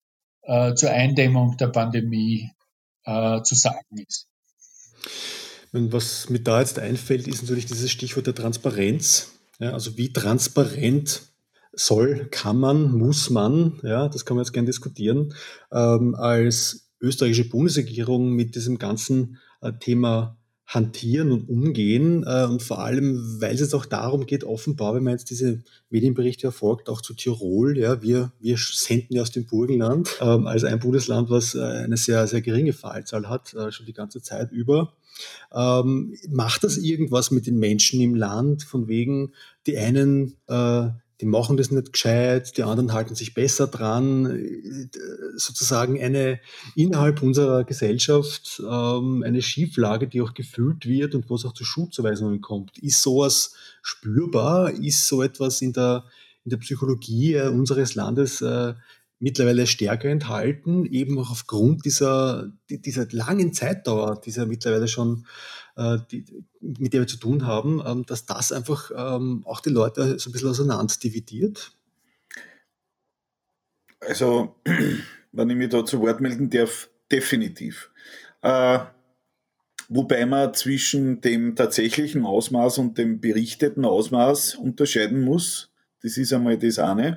äh, 0.43 0.75
zur 0.75 0.91
Eindämmung 0.91 1.57
der 1.57 1.69
Pandemie 1.69 2.51
äh, 3.05 3.43
zu 3.43 3.55
sagen 3.55 3.99
ist. 4.07 4.29
Und 5.73 5.93
was 5.93 6.29
mir 6.29 6.41
da 6.41 6.61
jetzt 6.61 6.79
einfällt, 6.79 7.27
ist 7.27 7.43
natürlich 7.43 7.67
dieses 7.67 7.91
Stichwort 7.91 8.27
der 8.27 8.35
Transparenz. 8.35 9.33
Ja, 9.59 9.73
also 9.73 9.97
wie 9.97 10.13
transparent 10.13 11.33
soll, 11.73 12.29
kann 12.31 12.59
man, 12.59 12.93
muss 12.93 13.31
man, 13.31 13.81
ja, 13.83 14.09
das 14.09 14.25
kann 14.25 14.37
man 14.37 14.45
jetzt 14.45 14.53
gerne 14.53 14.67
diskutieren, 14.67 15.35
ähm, 15.73 16.15
als 16.15 16.92
österreichische 17.03 17.49
Bundesregierung 17.49 18.33
mit 18.33 18.55
diesem 18.55 18.79
ganzen 18.79 19.39
äh, 19.61 19.73
Thema 19.79 20.39
hantieren 20.65 21.33
und 21.33 21.49
umgehen. 21.49 22.25
Äh, 22.27 22.45
und 22.45 22.63
vor 22.63 22.79
allem, 22.79 23.41
weil 23.41 23.55
es 23.55 23.61
jetzt 23.61 23.75
auch 23.75 23.85
darum 23.85 24.25
geht, 24.25 24.45
offenbar, 24.45 24.95
wenn 24.95 25.03
man 25.03 25.13
jetzt 25.13 25.29
diese 25.29 25.63
Medienberichte 25.91 26.47
erfolgt, 26.47 26.89
auch 26.89 27.03
zu 27.03 27.15
Tirol. 27.15 27.77
Ja, 27.77 28.01
wir, 28.01 28.33
wir 28.41 28.57
senden 28.57 29.15
ja 29.15 29.23
aus 29.23 29.33
dem 29.33 29.47
Burgenland 29.47 30.17
ähm, 30.21 30.47
als 30.47 30.65
ein 30.65 30.79
Bundesland, 30.79 31.29
was 31.29 31.55
äh, 31.55 31.61
eine 31.61 31.97
sehr, 31.97 32.27
sehr 32.27 32.41
geringe 32.41 32.73
Fallzahl 32.73 33.29
hat, 33.29 33.55
schon 33.71 33.87
die 33.87 33.93
ganze 33.93 34.23
Zeit 34.23 34.53
über. 34.53 34.95
Ähm, 35.53 36.15
macht 36.31 36.65
das 36.65 36.79
irgendwas 36.79 37.31
mit 37.31 37.47
den 37.47 37.59
Menschen 37.59 38.01
im 38.01 38.15
Land, 38.15 38.63
von 38.63 38.89
wegen, 38.89 39.33
die 39.67 39.77
einen 39.77 40.37
die 41.23 41.27
machen 41.27 41.57
das 41.57 41.71
nicht 41.71 41.93
gescheit, 41.93 42.57
die 42.57 42.65
anderen 42.65 42.93
halten 42.93 43.15
sich 43.15 43.33
besser 43.33 43.69
dran. 43.69 44.91
Sozusagen 45.37 46.03
eine 46.03 46.41
innerhalb 46.75 47.23
unserer 47.23 47.63
Gesellschaft 47.63 48.61
ähm, 48.69 49.23
eine 49.25 49.41
Schieflage, 49.41 50.09
die 50.09 50.21
auch 50.21 50.35
gefüllt 50.35 50.85
wird 50.85 51.15
und 51.15 51.31
wo 51.31 51.37
es 51.37 51.45
auch 51.45 51.55
zu 51.55 51.65
Schuldzuweisungen 51.65 52.41
kommt. 52.41 52.77
Ist 52.79 53.03
sowas 53.03 53.55
spürbar? 53.83 54.73
Ist 54.73 55.07
so 55.07 55.23
etwas 55.23 55.63
in 55.63 55.73
der, 55.73 56.07
in 56.45 56.51
der 56.51 56.57
Psychologie 56.57 57.35
äh, 57.35 57.47
unseres 57.47 57.95
Landes 57.95 58.43
äh, 58.43 58.75
mittlerweile 59.21 59.69
stärker 59.69 60.09
enthalten, 60.09 60.87
eben 60.87 61.21
auch 61.21 61.31
aufgrund 61.31 61.85
dieser, 61.85 62.51
dieser 62.69 63.07
langen 63.13 63.53
Zeitdauer, 63.53 64.21
dieser 64.21 64.47
mittlerweile 64.47 64.89
schon 64.89 65.25
die, 66.11 66.25
mit 66.61 66.93
der 66.93 67.01
wir 67.01 67.07
zu 67.07 67.17
tun 67.17 67.47
haben, 67.47 67.83
ähm, 67.87 68.05
dass 68.07 68.27
das 68.27 68.53
einfach 68.53 68.91
ähm, 68.95 69.43
auch 69.47 69.61
die 69.61 69.71
Leute 69.71 70.19
so 70.19 70.29
ein 70.29 70.33
bisschen 70.33 70.51
auseinander 70.51 70.95
dividiert? 71.03 71.73
Also, 74.01 74.57
wenn 75.33 75.51
ich 75.51 75.57
mich 75.57 75.69
da 75.71 75.85
zu 75.85 76.01
Wort 76.01 76.21
melden 76.21 76.51
darf, 76.51 76.91
definitiv. 77.11 77.91
Äh, 78.43 78.81
wobei 79.89 80.27
man 80.27 80.55
zwischen 80.55 81.21
dem 81.21 81.55
tatsächlichen 81.55 82.25
Ausmaß 82.25 82.79
und 82.79 82.99
dem 82.99 83.21
berichteten 83.21 83.85
Ausmaß 83.85 84.57
unterscheiden 84.57 85.21
muss. 85.21 85.71
Das 86.03 86.17
ist 86.17 86.33
einmal 86.33 86.59
das 86.59 86.79
eine. 86.79 87.17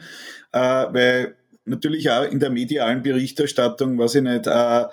Äh, 0.51 0.59
weil 0.59 1.35
natürlich 1.65 2.09
auch 2.11 2.23
in 2.23 2.39
der 2.39 2.51
medialen 2.51 3.01
Berichterstattung, 3.01 3.97
was 3.97 4.15
ich 4.15 4.21
nicht, 4.21 4.47
äh, 4.47 4.85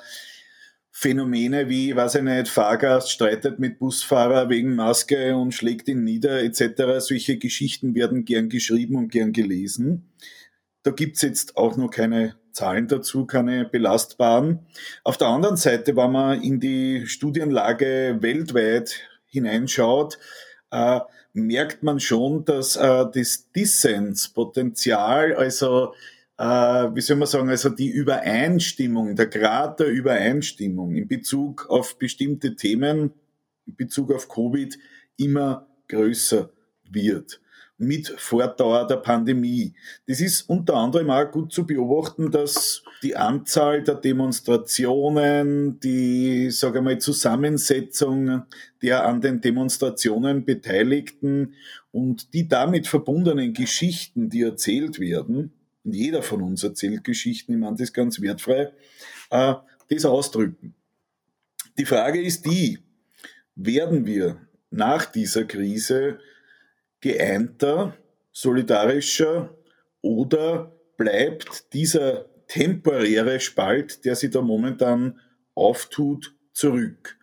Phänomene 0.94 1.70
wie, 1.70 1.96
weiß 1.96 2.16
ich 2.16 2.22
nicht, 2.22 2.48
Fahrgast 2.48 3.10
streitet 3.10 3.58
mit 3.58 3.78
Busfahrer 3.78 4.50
wegen 4.50 4.76
Maske 4.76 5.34
und 5.34 5.52
schlägt 5.52 5.88
ihn 5.88 6.04
nieder 6.04 6.42
etc. 6.42 6.98
Solche 6.98 7.38
Geschichten 7.38 7.94
werden 7.94 8.26
gern 8.26 8.50
geschrieben 8.50 8.96
und 8.96 9.10
gern 9.10 9.32
gelesen. 9.32 10.12
Da 10.82 10.90
gibt's 10.90 11.22
jetzt 11.22 11.56
auch 11.56 11.78
noch 11.78 11.90
keine 11.90 12.36
Zahlen 12.52 12.88
dazu, 12.88 13.24
keine 13.24 13.64
belastbaren. 13.64 14.66
Auf 15.02 15.16
der 15.16 15.28
anderen 15.28 15.56
Seite, 15.56 15.96
wenn 15.96 16.12
man 16.12 16.42
in 16.42 16.60
die 16.60 17.06
Studienlage 17.06 18.18
weltweit 18.20 19.00
hineinschaut, 19.24 20.18
äh, 20.70 21.00
merkt 21.32 21.82
man 21.82 22.00
schon, 22.00 22.44
dass 22.44 22.76
äh, 22.76 23.06
das 23.14 23.50
Dissenspotenzial, 23.52 25.34
also 25.34 25.94
äh, 26.38 26.44
wie 26.44 27.00
soll 27.00 27.16
man 27.16 27.28
sagen, 27.28 27.48
also 27.48 27.68
die 27.68 27.90
Übereinstimmung, 27.90 29.14
der 29.16 29.26
Grad 29.26 29.80
der 29.80 29.88
Übereinstimmung 29.88 30.94
in 30.94 31.08
Bezug 31.08 31.66
auf 31.68 31.98
bestimmte 31.98 32.56
Themen, 32.56 33.12
in 33.66 33.76
Bezug 33.76 34.12
auf 34.12 34.28
Covid 34.28 34.78
immer 35.16 35.66
größer 35.88 36.50
wird 36.90 37.40
mit 37.82 38.08
Fortdauer 38.16 38.86
der 38.86 38.96
Pandemie. 38.96 39.74
Das 40.06 40.20
ist 40.20 40.48
unter 40.48 40.74
anderem 40.74 41.10
auch 41.10 41.30
gut 41.30 41.52
zu 41.52 41.66
beobachten, 41.66 42.30
dass 42.30 42.82
die 43.02 43.16
Anzahl 43.16 43.82
der 43.82 43.96
Demonstrationen, 43.96 45.80
die, 45.80 46.50
sage 46.50 46.78
ich 46.78 46.84
mal, 46.84 46.98
Zusammensetzung 46.98 48.44
der 48.82 49.04
an 49.04 49.20
den 49.20 49.40
Demonstrationen 49.40 50.44
Beteiligten 50.44 51.54
und 51.90 52.32
die 52.34 52.46
damit 52.46 52.86
verbundenen 52.86 53.52
Geschichten, 53.52 54.30
die 54.30 54.42
erzählt 54.42 55.00
werden, 55.00 55.52
jeder 55.84 56.22
von 56.22 56.42
uns 56.42 56.62
erzählt 56.62 57.04
Geschichten, 57.04 57.52
ich 57.52 57.58
meine 57.58 57.76
das 57.76 57.92
ganz 57.92 58.20
wertfrei, 58.20 58.72
äh, 59.30 59.54
das 59.88 60.04
ausdrücken. 60.04 60.74
Die 61.78 61.84
Frage 61.84 62.20
ist 62.20 62.46
die, 62.46 62.78
werden 63.54 64.06
wir 64.06 64.40
nach 64.70 65.06
dieser 65.06 65.44
Krise 65.44 66.18
geeinter, 67.00 67.96
solidarischer 68.32 69.56
oder 70.00 70.72
bleibt 70.96 71.72
dieser 71.72 72.26
temporäre 72.46 73.40
Spalt, 73.40 74.04
der 74.04 74.16
sich 74.16 74.30
da 74.30 74.40
momentan 74.40 75.20
auftut, 75.54 76.34
zurück? 76.52 77.18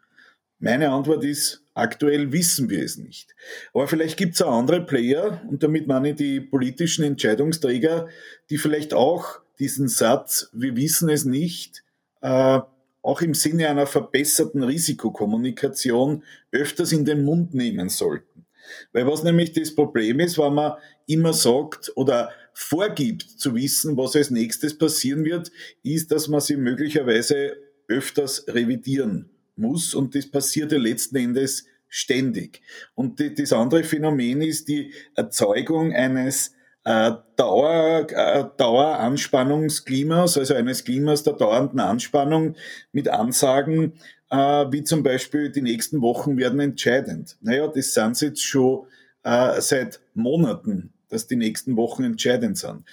Meine 0.60 0.89
Antwort 0.89 1.24
ist, 1.24 1.63
aktuell 1.79 2.31
wissen 2.31 2.69
wir 2.69 2.83
es 2.83 2.98
nicht. 2.98 3.36
Aber 3.74 3.88
vielleicht 3.88 4.17
gibt 4.17 4.36
es 4.36 4.41
auch 4.41 4.51
andere 4.51 4.86
Player, 4.86 5.41
und 5.50 5.63
damit 5.63 5.88
meine 5.88 6.12
ich 6.12 6.15
die 6.15 6.41
politischen 6.41 7.03
Entscheidungsträger, 7.03 8.07
die 8.50 8.57
vielleicht 8.57 8.93
auch 8.93 9.39
diesen 9.59 9.88
Satz, 9.88 10.50
wir 10.53 10.75
wissen 10.75 11.09
es 11.09 11.25
nicht, 11.25 11.83
äh, 12.21 12.59
auch 13.01 13.21
im 13.21 13.33
Sinne 13.33 13.69
einer 13.69 13.88
verbesserten 13.88 14.63
Risikokommunikation 14.63 16.24
öfters 16.51 16.91
in 16.91 17.05
den 17.05 17.24
Mund 17.24 17.53
nehmen 17.53 17.89
sollten. 17.89 18.45
Weil 18.91 19.07
was 19.07 19.24
nämlich 19.24 19.53
das 19.53 19.74
Problem 19.74 20.19
ist, 20.19 20.38
wenn 20.38 20.53
man 20.53 20.74
immer 21.07 21.33
sagt 21.33 21.91
oder 21.95 22.31
vorgibt 22.53 23.24
zu 23.24 23.55
wissen, 23.55 23.98
was 23.98 24.15
als 24.15 24.29
nächstes 24.29 24.77
passieren 24.77 25.24
wird, 25.25 25.51
ist, 25.81 26.12
dass 26.12 26.27
man 26.27 26.41
sie 26.41 26.57
möglicherweise 26.57 27.57
öfters 27.88 28.45
revidieren 28.48 29.29
muss 29.60 29.94
und 29.94 30.16
das 30.16 30.25
passiert 30.25 30.72
ja 30.72 30.78
letzten 30.78 31.18
Endes 31.18 31.66
ständig. 31.88 32.62
Und 32.96 33.20
die, 33.20 33.34
das 33.34 33.54
andere 33.54 33.84
Phänomen 33.84 34.42
ist 34.42 34.68
die 34.68 34.94
Erzeugung 35.16 35.94
eines 35.94 36.54
äh, 36.86 37.12
Dauer, 37.36 38.08
äh, 38.10 38.46
Daueranspannungsklimas, 38.58 40.38
also 40.38 40.54
eines 40.54 40.84
Klimas 40.84 41.24
der 41.24 41.34
dauernden 41.34 41.80
Anspannung 41.80 42.56
mit 42.92 43.10
Ansagen, 43.10 43.94
äh, 44.30 44.38
wie 44.72 44.84
zum 44.84 45.04
Beispiel 45.04 45.51
die 45.51 45.62
nächsten 45.62 46.01
Wochen 46.01 46.38
werden 46.38 46.60
entscheidend. 46.60 47.38
Naja, 47.41 47.67
das 47.67 47.93
sind 47.93 48.19
jetzt 48.22 48.43
schon 48.43 48.86
äh, 49.24 49.60
seit 49.62 50.00
Monaten, 50.13 50.93
dass 51.10 51.28
die 51.28 51.36
nächsten 51.36 51.76
Wochen 51.76 52.04
entscheidend 52.04 52.58
sind. 52.58 52.84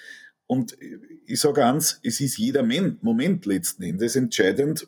Und 0.47 0.77
ich 1.27 1.41
sage 1.41 1.65
eins, 1.65 2.01
es 2.05 2.21
ist 2.21 2.39
jeder 2.39 2.63
Moment 2.63 3.47
letzten 3.47 3.83
Endes 3.83 4.15
entscheidend. 4.17 4.87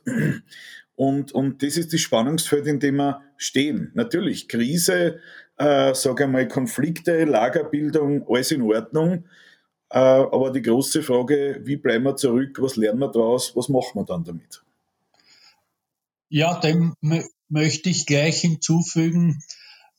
Und, 0.99 1.31
und 1.31 1.63
das 1.63 1.77
ist 1.77 1.93
das 1.93 2.01
Spannungsfeld, 2.01 2.67
in 2.67 2.81
dem 2.81 2.97
wir 2.97 3.23
stehen. 3.37 3.93
Natürlich, 3.95 4.49
Krise, 4.49 5.21
äh, 5.57 5.95
sage 5.95 6.25
ich 6.25 6.29
mal, 6.29 6.49
Konflikte, 6.49 7.25
Lagerbildung, 7.25 8.27
alles 8.29 8.51
in 8.51 8.63
Ordnung. 8.63 9.25
Äh, 9.91 9.99
aber 10.01 10.51
die 10.51 10.61
große 10.61 11.05
Frage, 11.05 11.61
wie 11.63 11.77
bleiben 11.77 12.03
wir 12.03 12.17
zurück, 12.17 12.59
was 12.61 12.75
lernen 12.75 12.99
wir 12.99 13.13
daraus, 13.13 13.55
was 13.55 13.69
machen 13.69 13.93
wir 13.95 14.07
dann 14.07 14.25
damit? 14.25 14.65
Ja, 16.31 16.59
dem 16.59 16.95
möchte 17.49 17.91
ich 17.91 18.05
gleich 18.05 18.41
hinzufügen, 18.41 19.41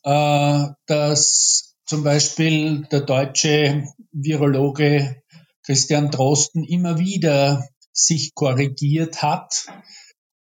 äh, 0.03 0.65
dass 0.85 1.77
zum 1.85 2.03
Beispiel 2.03 2.87
der 2.91 3.01
deutsche 3.01 3.85
Virologe 4.11 5.23
Christian 5.63 6.11
Drosten 6.11 6.65
immer 6.65 6.99
wieder 6.99 7.69
sich 7.93 8.35
korrigiert 8.35 9.21
hat 9.21 9.67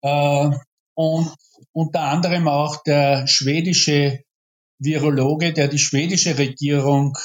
äh, 0.02 0.50
und 0.94 1.34
unter 1.72 2.02
anderem 2.02 2.48
auch 2.48 2.82
der 2.82 3.26
schwedische 3.26 4.22
Virologe, 4.78 5.52
der 5.52 5.68
die 5.68 5.78
schwedische 5.78 6.38
Regierung 6.38 7.16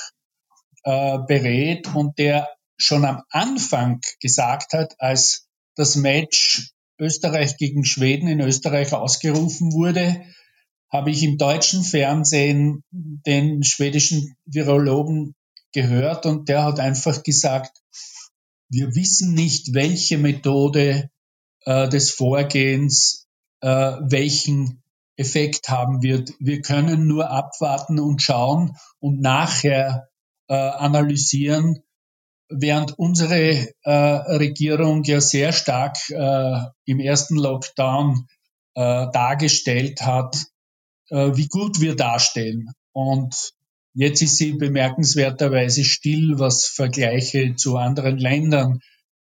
äh, 0.83 1.17
berät 1.27 1.93
und 1.95 2.17
der 2.17 2.49
schon 2.77 3.05
am 3.05 3.23
Anfang 3.29 4.01
gesagt 4.19 4.73
hat, 4.73 4.95
als 4.99 5.47
das 5.75 5.95
Match 5.95 6.71
Österreich 6.99 7.57
gegen 7.57 7.85
Schweden 7.85 8.27
in 8.27 8.39
Österreich 8.39 8.93
ausgerufen 8.93 9.73
wurde, 9.73 10.25
habe 10.91 11.11
ich 11.11 11.23
im 11.23 11.37
deutschen 11.37 11.83
Fernsehen 11.83 12.83
den 12.91 13.63
schwedischen 13.63 14.35
Virologen 14.45 15.35
gehört 15.73 16.25
und 16.25 16.47
der 16.47 16.63
hat 16.63 16.79
einfach 16.79 17.23
gesagt, 17.23 17.81
wir 18.69 18.95
wissen 18.95 19.33
nicht, 19.33 19.73
welche 19.73 20.17
Methode 20.17 21.09
äh, 21.65 21.89
des 21.89 22.11
Vorgehens 22.11 23.25
äh, 23.61 23.67
welchen 23.67 24.83
Effekt 25.17 25.69
haben 25.69 26.01
wird. 26.03 26.31
Wir 26.39 26.61
können 26.61 27.07
nur 27.07 27.29
abwarten 27.29 27.99
und 27.99 28.21
schauen 28.21 28.77
und 28.99 29.21
nachher 29.21 30.09
äh, 30.47 30.53
analysieren, 30.53 31.81
während 32.49 32.99
unsere 32.99 33.69
äh, 33.83 33.91
Regierung 33.91 35.03
ja 35.03 35.19
sehr 35.21 35.51
stark 35.51 35.97
äh, 36.09 36.59
im 36.85 36.99
ersten 36.99 37.37
Lockdown 37.37 38.27
äh, 38.75 39.07
dargestellt 39.11 40.01
hat, 40.01 40.35
äh, 41.09 41.31
wie 41.35 41.47
gut 41.47 41.81
wir 41.81 41.95
dastehen. 41.95 42.71
Und 42.91 43.53
jetzt 43.93 44.21
ist 44.21 44.37
sie 44.37 44.53
bemerkenswerterweise 44.53 45.83
still, 45.85 46.37
was 46.37 46.65
Vergleiche 46.65 47.55
zu 47.55 47.77
anderen 47.77 48.17
Ländern 48.17 48.81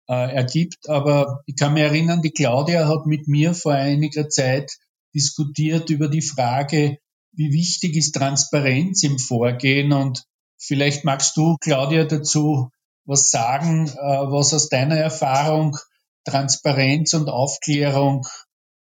äh, 0.08 0.34
ergibt. 0.34 0.88
Aber 0.88 1.42
ich 1.46 1.56
kann 1.56 1.74
mich 1.74 1.82
erinnern, 1.82 2.22
die 2.22 2.30
Claudia 2.30 2.88
hat 2.88 3.06
mit 3.06 3.28
mir 3.28 3.54
vor 3.54 3.72
einiger 3.72 4.28
Zeit 4.28 4.78
diskutiert 5.14 5.90
über 5.90 6.08
die 6.08 6.22
Frage, 6.22 6.98
wie 7.32 7.52
wichtig 7.52 7.96
ist 7.96 8.12
Transparenz 8.12 9.02
im 9.02 9.18
Vorgehen 9.18 9.92
und 9.92 10.24
vielleicht 10.56 11.04
magst 11.04 11.36
du, 11.36 11.56
Claudia, 11.60 12.04
dazu 12.04 12.70
was 13.06 13.30
sagen, 13.30 13.88
äh, 13.88 13.92
was 13.96 14.54
aus 14.54 14.68
deiner 14.68 14.96
Erfahrung 14.96 15.76
Transparenz 16.24 17.12
und 17.12 17.28
Aufklärung 17.28 18.26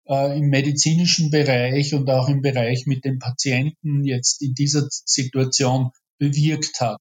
äh, 0.06 0.38
im 0.38 0.48
medizinischen 0.48 1.30
Bereich 1.30 1.94
und 1.94 2.08
auch 2.08 2.28
im 2.28 2.40
Bereich 2.40 2.86
mit 2.86 3.04
den 3.04 3.18
Patienten 3.18 4.04
jetzt 4.04 4.42
in 4.42 4.54
dieser 4.54 4.86
Situation 4.88 5.90
bewirkt 6.18 6.80
hat. 6.80 7.00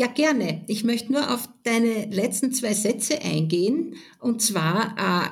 Ja, 0.00 0.06
gerne. 0.06 0.64
Ich 0.66 0.82
möchte 0.82 1.12
nur 1.12 1.30
auf 1.30 1.46
deine 1.62 2.06
letzten 2.06 2.54
zwei 2.54 2.72
Sätze 2.72 3.20
eingehen, 3.20 3.96
und 4.18 4.40
zwar 4.40 4.96
äh, 4.96 5.28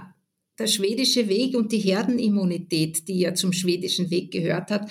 der 0.58 0.66
schwedische 0.66 1.26
Weg 1.30 1.56
und 1.56 1.72
die 1.72 1.78
Herdenimmunität, 1.78 3.08
die 3.08 3.20
ja 3.20 3.32
zum 3.32 3.54
schwedischen 3.54 4.10
Weg 4.10 4.30
gehört 4.30 4.70
hat, 4.70 4.90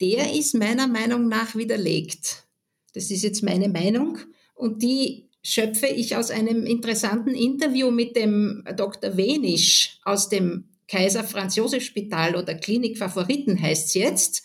der 0.00 0.32
ist 0.32 0.54
meiner 0.54 0.86
Meinung 0.86 1.28
nach 1.28 1.54
widerlegt. 1.54 2.46
Das 2.94 3.10
ist 3.10 3.22
jetzt 3.22 3.42
meine 3.42 3.68
Meinung 3.68 4.20
und 4.54 4.82
die 4.82 5.28
schöpfe 5.42 5.88
ich 5.88 6.16
aus 6.16 6.30
einem 6.30 6.64
interessanten 6.64 7.34
Interview 7.34 7.90
mit 7.90 8.16
dem 8.16 8.64
Dr. 8.74 9.18
Wenisch 9.18 9.98
aus 10.04 10.30
dem 10.30 10.70
Kaiser 10.88 11.24
Franz 11.24 11.56
Josef 11.56 11.84
Spital 11.84 12.36
oder 12.36 12.54
Klinik 12.54 12.96
Favoriten 12.96 13.60
heißt 13.60 13.88
es 13.88 13.94
jetzt 13.94 14.42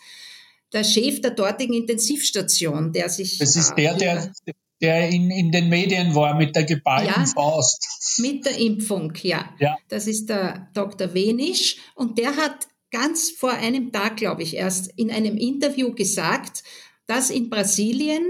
der 0.73 0.83
Chef 0.83 1.21
der 1.21 1.31
dortigen 1.31 1.73
Intensivstation, 1.73 2.93
der 2.93 3.09
sich. 3.09 3.37
Das 3.37 3.55
ist 3.55 3.73
der, 3.75 3.95
der, 3.95 4.31
der 4.81 5.09
in, 5.09 5.29
in 5.31 5.51
den 5.51 5.69
Medien 5.69 6.15
war 6.15 6.35
mit 6.35 6.55
der 6.55 6.63
geballten 6.63 7.23
ja, 7.23 7.25
Faust. 7.25 8.17
Mit 8.19 8.45
der 8.45 8.57
Impfung, 8.57 9.13
ja. 9.23 9.53
ja. 9.59 9.77
Das 9.87 10.07
ist 10.07 10.29
der 10.29 10.69
Dr. 10.73 11.13
Wenisch 11.13 11.77
und 11.95 12.17
der 12.17 12.35
hat 12.35 12.67
ganz 12.91 13.31
vor 13.31 13.51
einem 13.51 13.91
Tag, 13.91 14.17
glaube 14.17 14.43
ich, 14.43 14.55
erst 14.55 14.91
in 14.95 15.11
einem 15.11 15.37
Interview 15.37 15.93
gesagt, 15.93 16.63
dass 17.07 17.29
in 17.29 17.49
Brasilien 17.49 18.23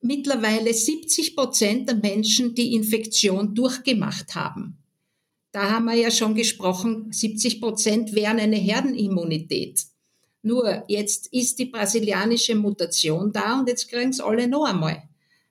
mittlerweile 0.00 0.74
70 0.74 1.36
Prozent 1.36 1.88
der 1.88 1.96
Menschen 1.96 2.54
die 2.54 2.74
Infektion 2.74 3.54
durchgemacht 3.54 4.34
haben. 4.34 4.78
Da 5.52 5.70
haben 5.70 5.84
wir 5.84 5.94
ja 5.94 6.10
schon 6.10 6.34
gesprochen, 6.34 7.12
70 7.12 7.60
Prozent 7.60 8.14
wären 8.14 8.40
eine 8.40 8.56
Herdenimmunität. 8.56 9.82
Nur 10.42 10.84
jetzt 10.88 11.32
ist 11.32 11.58
die 11.58 11.66
brasilianische 11.66 12.56
Mutation 12.56 13.32
da 13.32 13.60
und 13.60 13.68
jetzt 13.68 13.88
kriegen 13.88 14.10
es 14.10 14.20
alle 14.20 14.48
noch 14.48 14.64
einmal, 14.64 15.02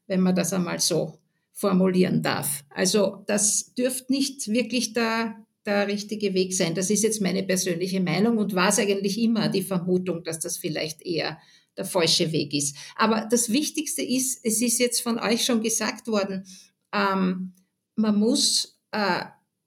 wenn 0.08 0.20
man 0.20 0.36
das 0.36 0.54
einmal 0.54 0.80
so 0.80 1.18
formulieren 1.54 2.22
darf. 2.22 2.64
Also 2.70 3.24
das 3.28 3.74
dürfte 3.74 4.12
nicht 4.12 4.48
wirklich 4.48 4.94
der, 4.94 5.36
der 5.66 5.88
richtige 5.88 6.34
Weg 6.34 6.54
sein. 6.54 6.76
Das 6.76 6.90
ist 6.90 7.04
jetzt 7.04 7.22
meine 7.22 7.44
persönliche 7.44 8.02
Meinung 8.02 8.38
und 8.38 8.56
war 8.56 8.70
es 8.70 8.80
eigentlich 8.80 9.20
immer 9.20 9.48
die 9.48 9.62
Vermutung, 9.62 10.24
dass 10.24 10.40
das 10.40 10.58
vielleicht 10.58 11.02
eher 11.04 11.38
der 11.78 11.86
falsche 11.86 12.32
Weg 12.32 12.54
ist. 12.54 12.76
Aber 12.96 13.28
das 13.30 13.50
Wichtigste 13.50 14.02
ist, 14.02 14.44
es 14.44 14.62
ist 14.62 14.80
jetzt 14.80 15.02
von 15.02 15.20
euch 15.20 15.46
schon 15.46 15.62
gesagt 15.62 16.08
worden, 16.08 16.46
ähm, 16.94 17.54
man 17.96 18.20
muss 18.20 18.80
äh, 18.92 19.24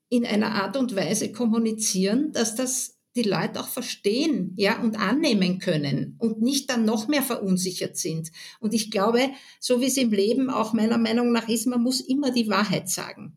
in 0.08 0.26
einer 0.26 0.52
Art 0.52 0.76
und 0.76 0.94
Weise 0.94 1.32
kommunizieren, 1.32 2.32
dass 2.32 2.54
das 2.54 2.93
die 3.16 3.22
Leute 3.22 3.60
auch 3.60 3.68
verstehen, 3.68 4.54
ja, 4.56 4.80
und 4.80 4.98
annehmen 4.98 5.58
können 5.58 6.16
und 6.18 6.42
nicht 6.42 6.68
dann 6.70 6.84
noch 6.84 7.06
mehr 7.06 7.22
verunsichert 7.22 7.96
sind. 7.96 8.32
Und 8.60 8.74
ich 8.74 8.90
glaube, 8.90 9.30
so 9.60 9.80
wie 9.80 9.86
es 9.86 9.96
im 9.96 10.10
Leben 10.10 10.50
auch 10.50 10.72
meiner 10.72 10.98
Meinung 10.98 11.32
nach 11.32 11.48
ist, 11.48 11.66
man 11.66 11.82
muss 11.82 12.00
immer 12.00 12.32
die 12.32 12.48
Wahrheit 12.48 12.88
sagen. 12.88 13.36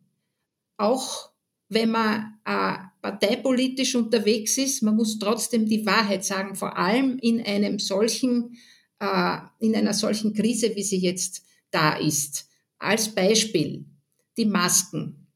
Auch 0.77 1.31
wenn 1.69 1.91
man 1.91 2.39
äh, 2.45 2.77
parteipolitisch 3.01 3.95
unterwegs 3.95 4.57
ist, 4.57 4.81
man 4.83 4.95
muss 4.95 5.19
trotzdem 5.19 5.65
die 5.65 5.85
Wahrheit 5.85 6.23
sagen, 6.23 6.55
vor 6.55 6.77
allem 6.77 7.19
in 7.19 7.41
einem 7.41 7.77
solchen, 7.77 8.57
äh, 8.99 9.37
in 9.59 9.75
einer 9.75 9.93
solchen 9.93 10.33
Krise, 10.33 10.75
wie 10.75 10.83
sie 10.83 10.99
jetzt 10.99 11.43
da 11.71 11.97
ist. 11.97 12.49
Als 12.79 13.13
Beispiel 13.13 13.85
die 14.37 14.45
Masken. 14.45 15.26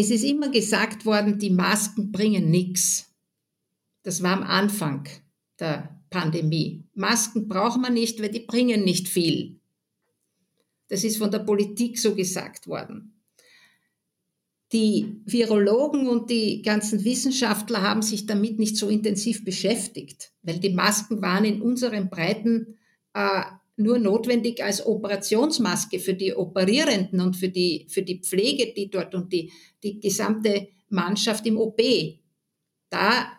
Es 0.00 0.10
ist 0.10 0.24
immer 0.24 0.48
gesagt 0.48 1.04
worden, 1.04 1.38
die 1.38 1.50
Masken 1.50 2.10
bringen 2.10 2.50
nichts. 2.50 3.14
Das 4.02 4.22
war 4.22 4.32
am 4.32 4.42
Anfang 4.42 5.06
der 5.58 6.00
Pandemie. 6.08 6.84
Masken 6.94 7.48
braucht 7.48 7.78
man 7.78 7.92
nicht, 7.92 8.18
weil 8.22 8.30
die 8.30 8.46
bringen 8.46 8.82
nicht 8.82 9.08
viel. 9.08 9.60
Das 10.88 11.04
ist 11.04 11.18
von 11.18 11.30
der 11.30 11.40
Politik 11.40 11.98
so 11.98 12.14
gesagt 12.14 12.66
worden. 12.66 13.20
Die 14.72 15.20
Virologen 15.26 16.08
und 16.08 16.30
die 16.30 16.62
ganzen 16.62 17.04
Wissenschaftler 17.04 17.82
haben 17.82 18.00
sich 18.00 18.24
damit 18.24 18.58
nicht 18.58 18.78
so 18.78 18.88
intensiv 18.88 19.44
beschäftigt, 19.44 20.32
weil 20.40 20.60
die 20.60 20.72
Masken 20.72 21.20
waren 21.20 21.44
in 21.44 21.60
unseren 21.60 22.08
Breiten 22.08 22.78
äh, 23.12 23.42
nur 23.80 23.98
notwendig 23.98 24.62
als 24.62 24.84
Operationsmaske 24.84 25.98
für 25.98 26.14
die 26.14 26.34
Operierenden 26.34 27.20
und 27.20 27.36
für 27.36 27.48
die, 27.48 27.86
für 27.88 28.02
die 28.02 28.20
Pflege, 28.20 28.72
die 28.74 28.90
dort 28.90 29.14
und 29.14 29.32
die, 29.32 29.52
die 29.82 29.98
gesamte 29.98 30.68
Mannschaft 30.88 31.46
im 31.46 31.56
OP. 31.56 31.80
Da 32.90 33.32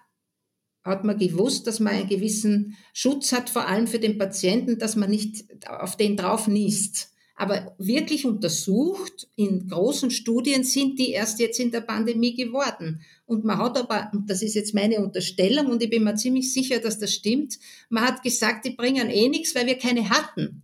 hat 0.84 1.04
man 1.04 1.18
gewusst, 1.18 1.68
dass 1.68 1.80
man 1.80 1.94
einen 1.94 2.10
gewissen 2.10 2.76
Schutz 2.94 3.32
hat, 3.32 3.50
vor 3.50 3.68
allem 3.68 3.88
für 3.88 4.00
den 4.00 4.18
Patienten, 4.18 4.80
dass 4.80 4.96
man 4.96 5.10
nicht 5.12 5.46
auf 5.68 5.96
den 5.96 6.18
drauf 6.18 6.48
niest. 6.48 7.11
Aber 7.42 7.74
wirklich 7.80 8.24
untersucht 8.24 9.28
in 9.36 9.68
großen 9.68 10.12
Studien 10.12 10.64
sind 10.64 11.00
die 11.00 11.10
erst 11.10 11.40
jetzt 11.40 11.60
in 11.60 11.72
der 11.72 11.82
Pandemie 11.82 12.36
geworden. 12.36 13.02
Und 13.26 13.44
man 13.46 13.58
hat 13.58 13.80
aber, 13.80 14.12
das 14.28 14.44
ist 14.44 14.54
jetzt 14.54 14.76
meine 14.76 15.00
Unterstellung 15.00 15.66
und 15.66 15.82
ich 15.82 15.90
bin 15.90 16.04
mir 16.04 16.14
ziemlich 16.14 16.54
sicher, 16.54 16.78
dass 16.78 17.00
das 17.00 17.12
stimmt, 17.12 17.58
man 17.90 18.04
hat 18.04 18.22
gesagt, 18.22 18.66
die 18.66 18.76
bringen 18.76 19.10
eh 19.10 19.28
nichts, 19.28 19.56
weil 19.56 19.66
wir 19.66 19.80
keine 19.80 20.12
hatten. 20.12 20.62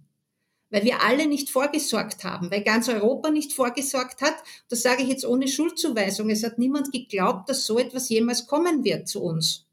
Weil 0.69 0.83
wir 0.83 1.01
alle 1.01 1.25
nicht 1.25 1.49
vorgesorgt 1.49 2.23
haben, 2.23 2.51
weil 2.51 2.61
ganz 2.61 2.87
Europa 2.89 3.31
nicht 3.31 3.53
vorgesorgt 3.53 4.21
hat. 4.21 4.35
Das 4.69 4.83
sage 4.83 5.01
ich 5.01 5.09
jetzt 5.09 5.25
ohne 5.25 5.47
Schuldzuweisung. 5.47 6.29
Es 6.29 6.43
hat 6.43 6.59
niemand 6.59 6.91
geglaubt, 6.91 7.49
dass 7.49 7.65
so 7.65 7.79
etwas 7.79 8.07
jemals 8.09 8.45
kommen 8.45 8.83
wird 8.83 9.07
zu 9.07 9.23
uns. 9.23 9.65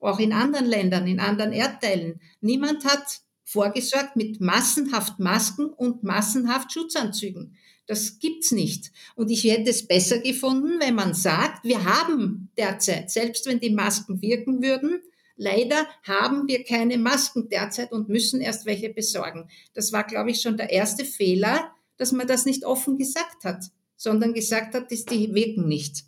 Auch 0.00 0.18
in 0.18 0.32
anderen 0.32 0.64
Ländern, 0.64 1.06
in 1.08 1.20
anderen 1.20 1.52
Erdteilen. 1.52 2.22
Niemand 2.40 2.86
hat 2.86 3.20
vorgesorgt 3.48 4.14
mit 4.14 4.40
massenhaft 4.42 5.18
Masken 5.18 5.70
und 5.70 6.02
massenhaft 6.02 6.70
Schutzanzügen. 6.70 7.56
Das 7.86 8.18
gibt's 8.18 8.52
nicht. 8.52 8.92
Und 9.16 9.30
ich 9.30 9.44
hätte 9.44 9.70
es 9.70 9.86
besser 9.86 10.18
gefunden, 10.18 10.78
wenn 10.80 10.94
man 10.94 11.14
sagt, 11.14 11.64
wir 11.64 11.86
haben 11.86 12.50
derzeit, 12.58 13.10
selbst 13.10 13.46
wenn 13.46 13.58
die 13.58 13.70
Masken 13.70 14.20
wirken 14.20 14.62
würden, 14.62 15.00
leider 15.36 15.88
haben 16.02 16.46
wir 16.46 16.62
keine 16.64 16.98
Masken 16.98 17.48
derzeit 17.48 17.90
und 17.90 18.10
müssen 18.10 18.42
erst 18.42 18.66
welche 18.66 18.90
besorgen. 18.90 19.48
Das 19.72 19.94
war, 19.94 20.04
glaube 20.04 20.30
ich, 20.30 20.42
schon 20.42 20.58
der 20.58 20.68
erste 20.68 21.06
Fehler, 21.06 21.72
dass 21.96 22.12
man 22.12 22.26
das 22.26 22.44
nicht 22.44 22.66
offen 22.66 22.98
gesagt 22.98 23.44
hat, 23.44 23.64
sondern 23.96 24.34
gesagt 24.34 24.74
hat, 24.74 24.92
dass 24.92 25.06
die 25.06 25.32
wirken 25.32 25.66
nicht. 25.66 26.04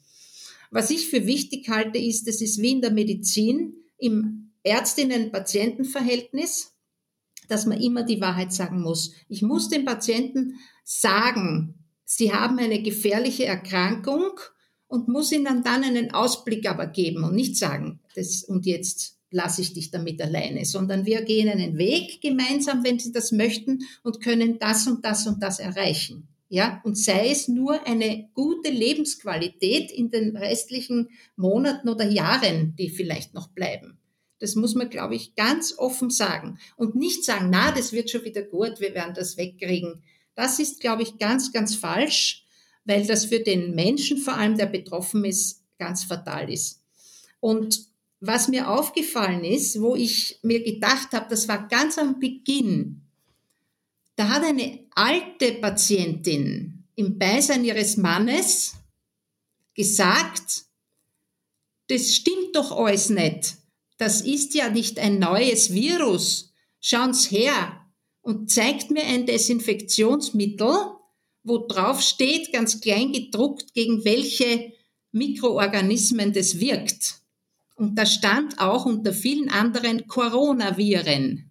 Was 0.70 0.90
ich 0.90 1.08
für 1.08 1.24
wichtig 1.24 1.70
halte, 1.70 1.98
ist, 1.98 2.28
es 2.28 2.42
ist 2.42 2.60
wie 2.60 2.72
in 2.72 2.82
der 2.82 2.92
Medizin 2.92 3.76
im 3.96 4.50
Ärztinnen-Patienten-Verhältnis 4.62 6.74
dass 7.50 7.66
man 7.66 7.80
immer 7.80 8.02
die 8.02 8.20
Wahrheit 8.20 8.52
sagen 8.52 8.80
muss. 8.82 9.12
Ich 9.28 9.42
muss 9.42 9.68
den 9.68 9.84
Patienten 9.84 10.54
sagen, 10.84 11.74
sie 12.04 12.32
haben 12.32 12.58
eine 12.58 12.82
gefährliche 12.82 13.46
Erkrankung 13.46 14.38
und 14.86 15.08
muss 15.08 15.32
ihnen 15.32 15.62
dann 15.62 15.84
einen 15.84 16.12
Ausblick 16.12 16.68
aber 16.68 16.86
geben 16.86 17.24
und 17.24 17.34
nicht 17.34 17.56
sagen, 17.56 18.00
das, 18.14 18.42
und 18.44 18.66
jetzt 18.66 19.18
lasse 19.30 19.62
ich 19.62 19.72
dich 19.72 19.90
damit 19.90 20.20
alleine, 20.20 20.64
sondern 20.64 21.06
wir 21.06 21.22
gehen 21.22 21.48
einen 21.48 21.78
Weg 21.78 22.20
gemeinsam, 22.20 22.84
wenn 22.84 22.98
sie 22.98 23.12
das 23.12 23.30
möchten 23.30 23.80
und 24.02 24.20
können 24.20 24.58
das 24.58 24.86
und 24.86 25.04
das 25.04 25.26
und 25.26 25.42
das 25.42 25.60
erreichen. 25.60 26.28
Ja, 26.48 26.80
und 26.82 26.98
sei 26.98 27.30
es 27.30 27.46
nur 27.46 27.86
eine 27.86 28.28
gute 28.34 28.70
Lebensqualität 28.70 29.92
in 29.92 30.10
den 30.10 30.36
restlichen 30.36 31.10
Monaten 31.36 31.88
oder 31.88 32.08
Jahren, 32.08 32.74
die 32.76 32.90
vielleicht 32.90 33.34
noch 33.34 33.50
bleiben. 33.50 33.99
Das 34.40 34.56
muss 34.56 34.74
man, 34.74 34.88
glaube 34.90 35.14
ich, 35.14 35.34
ganz 35.36 35.78
offen 35.78 36.10
sagen. 36.10 36.58
Und 36.76 36.96
nicht 36.96 37.24
sagen, 37.24 37.50
na, 37.50 37.70
das 37.72 37.92
wird 37.92 38.10
schon 38.10 38.24
wieder 38.24 38.42
gut, 38.42 38.80
wir 38.80 38.94
werden 38.94 39.14
das 39.14 39.36
wegkriegen. 39.36 40.02
Das 40.34 40.58
ist, 40.58 40.80
glaube 40.80 41.02
ich, 41.02 41.18
ganz, 41.18 41.52
ganz 41.52 41.76
falsch, 41.76 42.44
weil 42.84 43.06
das 43.06 43.26
für 43.26 43.40
den 43.40 43.74
Menschen 43.74 44.18
vor 44.18 44.34
allem, 44.34 44.56
der 44.56 44.66
betroffen 44.66 45.24
ist, 45.24 45.62
ganz 45.78 46.04
fatal 46.04 46.50
ist. 46.50 46.82
Und 47.38 47.86
was 48.20 48.48
mir 48.48 48.70
aufgefallen 48.70 49.44
ist, 49.44 49.80
wo 49.80 49.94
ich 49.94 50.38
mir 50.42 50.62
gedacht 50.62 51.12
habe, 51.12 51.26
das 51.28 51.46
war 51.46 51.68
ganz 51.68 51.98
am 51.98 52.18
Beginn, 52.18 53.02
da 54.16 54.28
hat 54.28 54.44
eine 54.44 54.86
alte 54.90 55.52
Patientin 55.54 56.84
im 56.94 57.18
Beisein 57.18 57.64
ihres 57.64 57.96
Mannes 57.96 58.74
gesagt, 59.74 60.64
das 61.88 62.14
stimmt 62.14 62.54
doch 62.54 62.72
alles 62.72 63.08
nicht 63.08 63.59
das 64.00 64.22
ist 64.22 64.54
ja 64.54 64.70
nicht 64.70 64.98
ein 64.98 65.18
neues 65.18 65.74
Virus. 65.74 66.54
Schauen's 66.80 67.30
her 67.30 67.84
und 68.22 68.50
zeigt 68.50 68.90
mir 68.90 69.04
ein 69.04 69.26
Desinfektionsmittel, 69.26 70.74
wo 71.42 71.58
drauf 71.58 72.00
steht, 72.00 72.50
ganz 72.50 72.80
klein 72.80 73.12
gedruckt, 73.12 73.74
gegen 73.74 74.02
welche 74.06 74.72
Mikroorganismen 75.12 76.32
das 76.32 76.60
wirkt. 76.60 77.20
Und 77.74 77.96
da 77.96 78.06
stand 78.06 78.58
auch 78.58 78.86
unter 78.86 79.12
vielen 79.12 79.50
anderen 79.50 80.06
Coronaviren. 80.06 81.50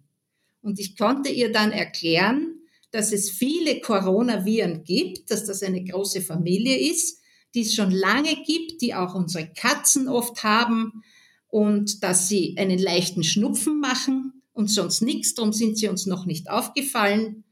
Und 0.60 0.80
ich 0.80 0.96
konnte 0.96 1.30
ihr 1.30 1.52
dann 1.52 1.70
erklären, 1.70 2.56
dass 2.90 3.12
es 3.12 3.30
viele 3.30 3.80
Coronaviren 3.80 4.82
gibt, 4.82 5.30
dass 5.30 5.44
das 5.44 5.62
eine 5.62 5.84
große 5.84 6.20
Familie 6.20 6.76
ist, 6.90 7.20
die 7.54 7.60
es 7.60 7.76
schon 7.76 7.92
lange 7.92 8.34
gibt, 8.44 8.82
die 8.82 8.92
auch 8.92 9.14
unsere 9.14 9.52
Katzen 9.52 10.08
oft 10.08 10.42
haben, 10.42 11.04
und 11.50 12.02
dass 12.02 12.28
sie 12.28 12.56
einen 12.58 12.78
leichten 12.78 13.24
Schnupfen 13.24 13.80
machen 13.80 14.42
und 14.52 14.70
sonst 14.70 15.02
nichts, 15.02 15.34
darum 15.34 15.52
sind 15.52 15.76
sie 15.76 15.88
uns 15.88 16.06
noch 16.06 16.24
nicht 16.24 16.48
aufgefallen, 16.48 17.44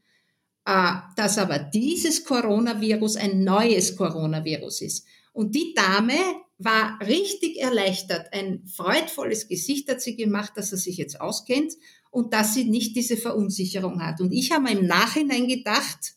äh, 0.65 0.93
dass 1.15 1.37
aber 1.37 1.59
dieses 1.59 2.23
Coronavirus 2.23 3.17
ein 3.17 3.43
neues 3.43 3.95
Coronavirus 3.95 4.81
ist. 4.81 5.05
Und 5.33 5.55
die 5.55 5.73
Dame 5.73 6.17
war 6.57 6.99
richtig 7.01 7.57
erleichtert. 7.59 8.33
Ein 8.33 8.65
freudvolles 8.67 9.47
Gesicht 9.47 9.89
hat 9.89 10.01
sie 10.01 10.15
gemacht, 10.15 10.53
dass 10.55 10.71
er 10.71 10.77
sich 10.77 10.97
jetzt 10.97 11.21
auskennt 11.21 11.73
und 12.11 12.33
dass 12.33 12.53
sie 12.53 12.65
nicht 12.65 12.95
diese 12.95 13.17
Verunsicherung 13.17 14.01
hat. 14.01 14.19
Und 14.19 14.31
ich 14.31 14.51
habe 14.51 14.69
im 14.69 14.85
Nachhinein 14.85 15.47
gedacht, 15.47 16.15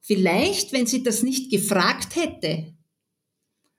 vielleicht, 0.00 0.72
wenn 0.72 0.86
sie 0.86 1.02
das 1.02 1.22
nicht 1.22 1.50
gefragt 1.50 2.16
hätte, 2.16 2.74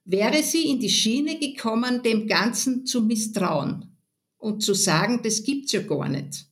wäre 0.05 0.43
sie 0.43 0.69
in 0.69 0.79
die 0.79 0.89
Schiene 0.89 1.39
gekommen, 1.39 2.03
dem 2.03 2.27
Ganzen 2.27 2.85
zu 2.85 3.01
misstrauen 3.01 3.97
und 4.37 4.61
zu 4.61 4.73
sagen, 4.73 5.21
das 5.23 5.43
gibt's 5.43 5.71
ja 5.71 5.81
gar 5.81 6.09
nicht. 6.09 6.47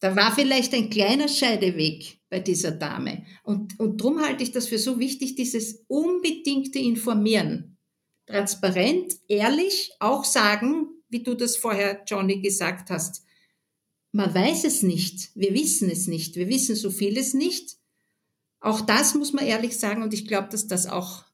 Da 0.00 0.14
war 0.14 0.34
vielleicht 0.34 0.74
ein 0.74 0.90
kleiner 0.90 1.28
Scheideweg 1.28 2.20
bei 2.28 2.40
dieser 2.40 2.72
Dame. 2.72 3.24
Und, 3.42 3.80
und 3.80 4.00
darum 4.00 4.20
halte 4.20 4.42
ich 4.42 4.52
das 4.52 4.68
für 4.68 4.78
so 4.78 4.98
wichtig, 4.98 5.34
dieses 5.34 5.84
unbedingte 5.88 6.78
Informieren. 6.78 7.78
Transparent, 8.26 9.14
ehrlich, 9.28 9.92
auch 10.00 10.24
sagen, 10.24 10.88
wie 11.08 11.22
du 11.22 11.34
das 11.34 11.56
vorher, 11.56 12.02
Johnny, 12.06 12.40
gesagt 12.40 12.90
hast. 12.90 13.22
man 14.12 14.34
weiß 14.34 14.64
es 14.64 14.82
nicht. 14.82 15.30
Wir 15.34 15.54
wissen 15.54 15.90
es 15.90 16.06
nicht. 16.06 16.36
Wir 16.36 16.48
wissen 16.48 16.76
so 16.76 16.90
vieles 16.90 17.32
nicht. 17.32 17.78
Auch 18.60 18.80
das 18.82 19.14
muss 19.14 19.32
man 19.32 19.46
ehrlich 19.46 19.78
sagen. 19.78 20.02
Und 20.02 20.12
ich 20.12 20.26
glaube, 20.26 20.48
dass 20.50 20.66
das 20.66 20.86
auch 20.86 21.24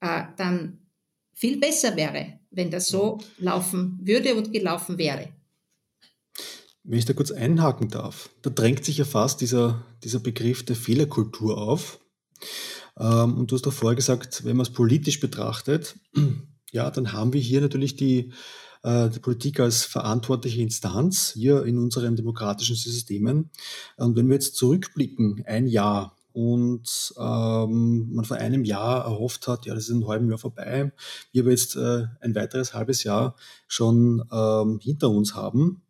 äh, 0.00 0.24
dann 0.36 0.78
viel 1.34 1.58
besser 1.58 1.96
wäre, 1.96 2.40
wenn 2.50 2.70
das 2.70 2.88
so 2.88 3.18
laufen 3.38 3.98
würde 4.02 4.34
und 4.34 4.52
gelaufen 4.52 4.98
wäre. 4.98 5.28
Wenn 6.82 6.98
ich 6.98 7.04
da 7.04 7.12
kurz 7.12 7.30
einhaken 7.30 7.88
darf, 7.88 8.30
da 8.42 8.50
drängt 8.50 8.84
sich 8.84 8.98
ja 8.98 9.04
fast 9.04 9.40
dieser, 9.40 9.84
dieser 10.02 10.20
Begriff 10.20 10.64
der 10.64 10.74
Fehlerkultur 10.76 11.58
auf. 11.58 12.00
Ähm, 12.98 13.36
und 13.36 13.50
du 13.50 13.56
hast 13.56 13.66
doch 13.66 13.72
vorher 13.72 13.96
gesagt, 13.96 14.44
wenn 14.44 14.56
man 14.56 14.66
es 14.66 14.72
politisch 14.72 15.20
betrachtet, 15.20 15.96
ja, 16.72 16.90
dann 16.90 17.12
haben 17.12 17.32
wir 17.32 17.40
hier 17.40 17.60
natürlich 17.60 17.96
die, 17.96 18.32
äh, 18.82 19.10
die 19.10 19.20
Politik 19.20 19.60
als 19.60 19.84
verantwortliche 19.84 20.62
Instanz 20.62 21.32
hier 21.34 21.64
in 21.64 21.78
unseren 21.78 22.16
demokratischen 22.16 22.76
Systemen. 22.76 23.50
Und 23.96 24.16
wenn 24.16 24.28
wir 24.28 24.34
jetzt 24.34 24.56
zurückblicken, 24.56 25.44
ein 25.46 25.66
Jahr, 25.66 26.16
und 26.32 27.14
ähm, 27.18 28.08
man 28.12 28.24
vor 28.24 28.36
einem 28.36 28.64
Jahr 28.64 29.04
erhofft 29.04 29.48
hat, 29.48 29.66
ja, 29.66 29.74
das 29.74 29.84
ist 29.84 29.94
ein 29.94 30.06
halben 30.06 30.28
Jahr 30.28 30.38
vorbei, 30.38 30.92
wir 31.32 31.42
aber 31.42 31.50
jetzt 31.50 31.76
äh, 31.76 32.04
ein 32.20 32.34
weiteres 32.34 32.74
halbes 32.74 33.04
Jahr 33.04 33.36
schon 33.66 34.24
ähm, 34.32 34.78
hinter 34.80 35.10
uns 35.10 35.34
haben. 35.34 35.82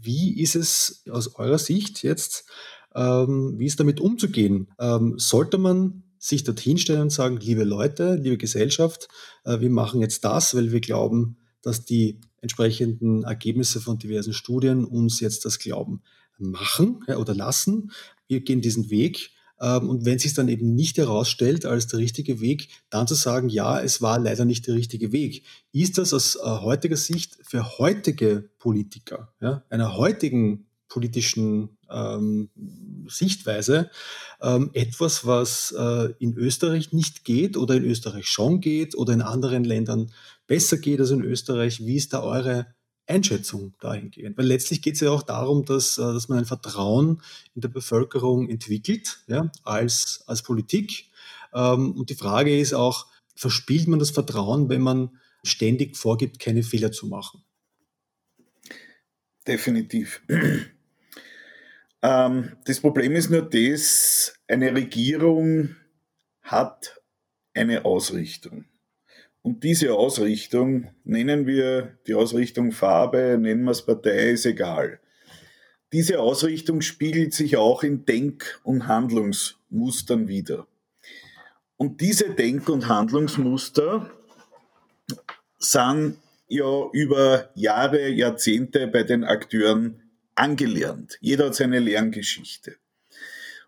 Wie 0.00 0.40
ist 0.40 0.56
es 0.56 1.02
aus 1.10 1.34
eurer 1.34 1.58
Sicht 1.58 2.02
jetzt, 2.02 2.46
ähm, 2.94 3.54
wie 3.58 3.66
ist 3.66 3.80
damit 3.80 4.00
umzugehen? 4.00 4.68
Ähm, 4.78 5.18
sollte 5.18 5.58
man 5.58 6.04
sich 6.18 6.44
dorthin 6.44 6.78
stellen 6.78 7.02
und 7.02 7.12
sagen, 7.12 7.36
liebe 7.36 7.64
Leute, 7.64 8.14
liebe 8.14 8.36
Gesellschaft, 8.36 9.08
äh, 9.44 9.60
wir 9.60 9.70
machen 9.70 10.00
jetzt 10.00 10.24
das, 10.24 10.54
weil 10.54 10.72
wir 10.72 10.80
glauben, 10.80 11.36
dass 11.62 11.84
die 11.84 12.20
entsprechenden 12.40 13.24
Ergebnisse 13.24 13.80
von 13.80 13.98
diversen 13.98 14.32
Studien 14.32 14.84
uns 14.84 15.20
jetzt 15.20 15.44
das 15.44 15.58
Glauben 15.58 16.02
machen 16.38 17.04
ja, 17.08 17.16
oder 17.16 17.34
lassen. 17.34 17.90
Wir 18.28 18.40
gehen 18.40 18.60
diesen 18.60 18.90
Weg. 18.90 19.30
Ähm, 19.60 19.88
und 19.88 20.04
wenn 20.04 20.16
es 20.16 20.22
sich 20.22 20.34
dann 20.34 20.48
eben 20.48 20.74
nicht 20.74 20.98
herausstellt 20.98 21.64
als 21.66 21.86
der 21.86 21.98
richtige 21.98 22.40
Weg, 22.40 22.68
dann 22.90 23.06
zu 23.06 23.14
sagen, 23.14 23.48
ja, 23.48 23.80
es 23.80 24.02
war 24.02 24.18
leider 24.18 24.44
nicht 24.44 24.66
der 24.66 24.74
richtige 24.74 25.12
Weg. 25.12 25.44
Ist 25.72 25.98
das 25.98 26.12
aus 26.12 26.36
äh, 26.36 26.40
heutiger 26.44 26.96
Sicht 26.96 27.38
für 27.42 27.78
heutige 27.78 28.48
Politiker, 28.58 29.32
ja, 29.40 29.62
einer 29.70 29.96
heutigen 29.96 30.66
politischen 30.88 31.76
ähm, 31.90 32.50
Sichtweise 33.08 33.90
ähm, 34.40 34.70
etwas, 34.72 35.26
was 35.26 35.74
äh, 35.76 36.12
in 36.18 36.34
Österreich 36.34 36.92
nicht 36.92 37.24
geht 37.24 37.56
oder 37.56 37.74
in 37.74 37.84
Österreich 37.84 38.26
schon 38.26 38.60
geht 38.60 38.96
oder 38.96 39.12
in 39.12 39.22
anderen 39.22 39.64
Ländern 39.64 40.12
besser 40.46 40.78
geht 40.78 41.00
als 41.00 41.10
in 41.10 41.22
Österreich. 41.22 41.84
Wie 41.84 41.96
ist 41.96 42.12
da 42.12 42.22
eure 42.22 42.66
Einschätzung 43.06 43.74
dahingehend? 43.80 44.36
Weil 44.36 44.46
letztlich 44.46 44.82
geht 44.82 44.94
es 44.94 45.00
ja 45.00 45.10
auch 45.10 45.22
darum, 45.22 45.64
dass, 45.64 45.98
äh, 45.98 46.02
dass 46.02 46.28
man 46.28 46.38
ein 46.38 46.44
Vertrauen 46.44 47.22
in 47.54 47.60
der 47.60 47.68
Bevölkerung 47.68 48.48
entwickelt, 48.48 49.20
ja, 49.26 49.50
als, 49.64 50.24
als 50.26 50.42
Politik. 50.42 51.06
Ähm, 51.54 51.92
und 51.92 52.10
die 52.10 52.14
Frage 52.14 52.58
ist 52.58 52.74
auch, 52.74 53.06
verspielt 53.34 53.88
man 53.88 53.98
das 53.98 54.10
Vertrauen, 54.10 54.68
wenn 54.68 54.80
man 54.80 55.18
ständig 55.44 55.96
vorgibt, 55.96 56.38
keine 56.38 56.62
Fehler 56.62 56.92
zu 56.92 57.06
machen? 57.06 57.42
Definitiv. 59.46 60.22
Ähm, 62.02 62.56
das 62.64 62.80
Problem 62.80 63.12
ist 63.12 63.30
nur 63.30 63.42
das, 63.42 64.34
eine 64.46 64.74
Regierung 64.74 65.76
hat 66.42 67.00
eine 67.54 67.84
Ausrichtung. 67.84 68.64
Und 69.46 69.62
diese 69.62 69.94
Ausrichtung, 69.94 70.88
nennen 71.04 71.46
wir 71.46 71.96
die 72.08 72.14
Ausrichtung 72.14 72.72
Farbe, 72.72 73.38
nennen 73.40 73.62
wir 73.62 73.70
es 73.70 73.86
Partei, 73.86 74.30
ist 74.30 74.44
egal. 74.44 74.98
Diese 75.92 76.18
Ausrichtung 76.18 76.80
spiegelt 76.80 77.32
sich 77.32 77.56
auch 77.56 77.84
in 77.84 78.04
Denk- 78.04 78.58
und 78.64 78.88
Handlungsmustern 78.88 80.26
wider. 80.26 80.66
Und 81.76 82.00
diese 82.00 82.30
Denk- 82.30 82.68
und 82.68 82.88
Handlungsmuster 82.88 84.10
sind 85.60 86.16
ja 86.48 86.88
über 86.92 87.50
Jahre, 87.54 88.08
Jahrzehnte 88.08 88.88
bei 88.88 89.04
den 89.04 89.22
Akteuren 89.22 90.02
angelernt. 90.34 91.18
Jeder 91.20 91.46
hat 91.46 91.54
seine 91.54 91.78
Lerngeschichte. 91.78 92.78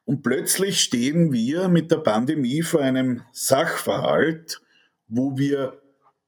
Und 0.04 0.24
plötzlich 0.24 0.80
stehen 0.80 1.32
wir 1.32 1.68
mit 1.68 1.92
der 1.92 1.98
Pandemie 1.98 2.62
vor 2.62 2.80
einem 2.80 3.22
Sachverhalt, 3.30 4.60
wo 5.08 5.36
wir 5.36 5.80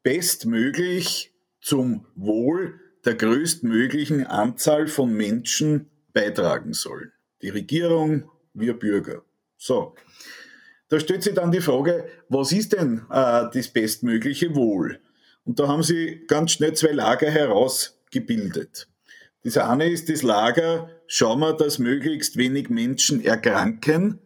bestmöglich 0.03 1.33
zum 1.61 2.07
Wohl 2.15 2.81
der 3.05 3.15
größtmöglichen 3.15 4.27
Anzahl 4.27 4.89
von 4.89 5.13
Menschen 5.13 5.91
beitragen 6.13 6.73
sollen. 6.73 7.13
Die 7.43 7.51
Regierung, 7.51 8.31
wir 8.55 8.75
Bürger. 8.75 9.23
So. 9.57 9.95
Da 10.89 10.99
stellt 10.99 11.23
sich 11.23 11.35
dann 11.35 11.53
die 11.53 11.61
Frage, 11.61 12.09
was 12.29 12.53
ist 12.53 12.73
denn 12.73 13.03
äh, 13.11 13.45
das 13.53 13.69
bestmögliche 13.69 14.55
Wohl? 14.55 15.01
Und 15.45 15.61
da 15.61 15.69
haben 15.69 15.83
sie 15.83 16.25
ganz 16.27 16.53
schnell 16.53 16.75
zwei 16.75 16.93
Lager 16.93 17.31
herausgebildet. 17.31 18.89
Das 19.45 19.57
eine 19.57 19.89
ist 19.89 20.09
das 20.09 20.23
Lager, 20.23 20.91
schauen 21.07 21.41
wir, 21.41 21.55
dass 21.55 21.79
möglichst 21.79 22.37
wenig 22.37 22.69
Menschen 22.69 23.25
erkranken. 23.25 24.19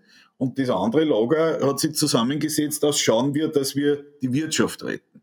Und 0.44 0.58
das 0.58 0.68
andere 0.68 1.04
Lager 1.04 1.66
hat 1.66 1.80
sich 1.80 1.94
zusammengesetzt 1.94 2.84
aus, 2.84 3.00
schauen 3.00 3.32
wir, 3.32 3.48
dass 3.48 3.76
wir 3.76 4.04
die 4.20 4.30
Wirtschaft 4.34 4.84
retten. 4.84 5.22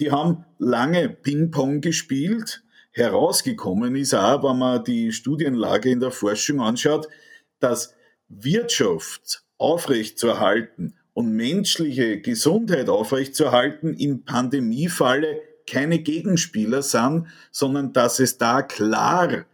Die 0.00 0.12
haben 0.12 0.44
lange 0.58 1.08
Ping-Pong 1.08 1.80
gespielt. 1.80 2.62
Herausgekommen 2.90 3.96
ist 3.96 4.12
auch, 4.12 4.42
wenn 4.42 4.58
man 4.58 4.84
die 4.84 5.12
Studienlage 5.12 5.88
in 5.88 6.00
der 6.00 6.10
Forschung 6.10 6.60
anschaut, 6.60 7.08
dass 7.58 7.94
Wirtschaft 8.28 9.44
aufrechtzuerhalten 9.56 10.98
und 11.14 11.32
menschliche 11.32 12.20
Gesundheit 12.20 12.90
aufrechtzuerhalten 12.90 13.94
im 13.94 14.26
Pandemiefalle 14.26 15.40
keine 15.66 16.00
Gegenspieler 16.00 16.82
sind, 16.82 17.28
sondern 17.50 17.94
dass 17.94 18.20
es 18.20 18.36
da 18.36 18.60
klar 18.60 19.46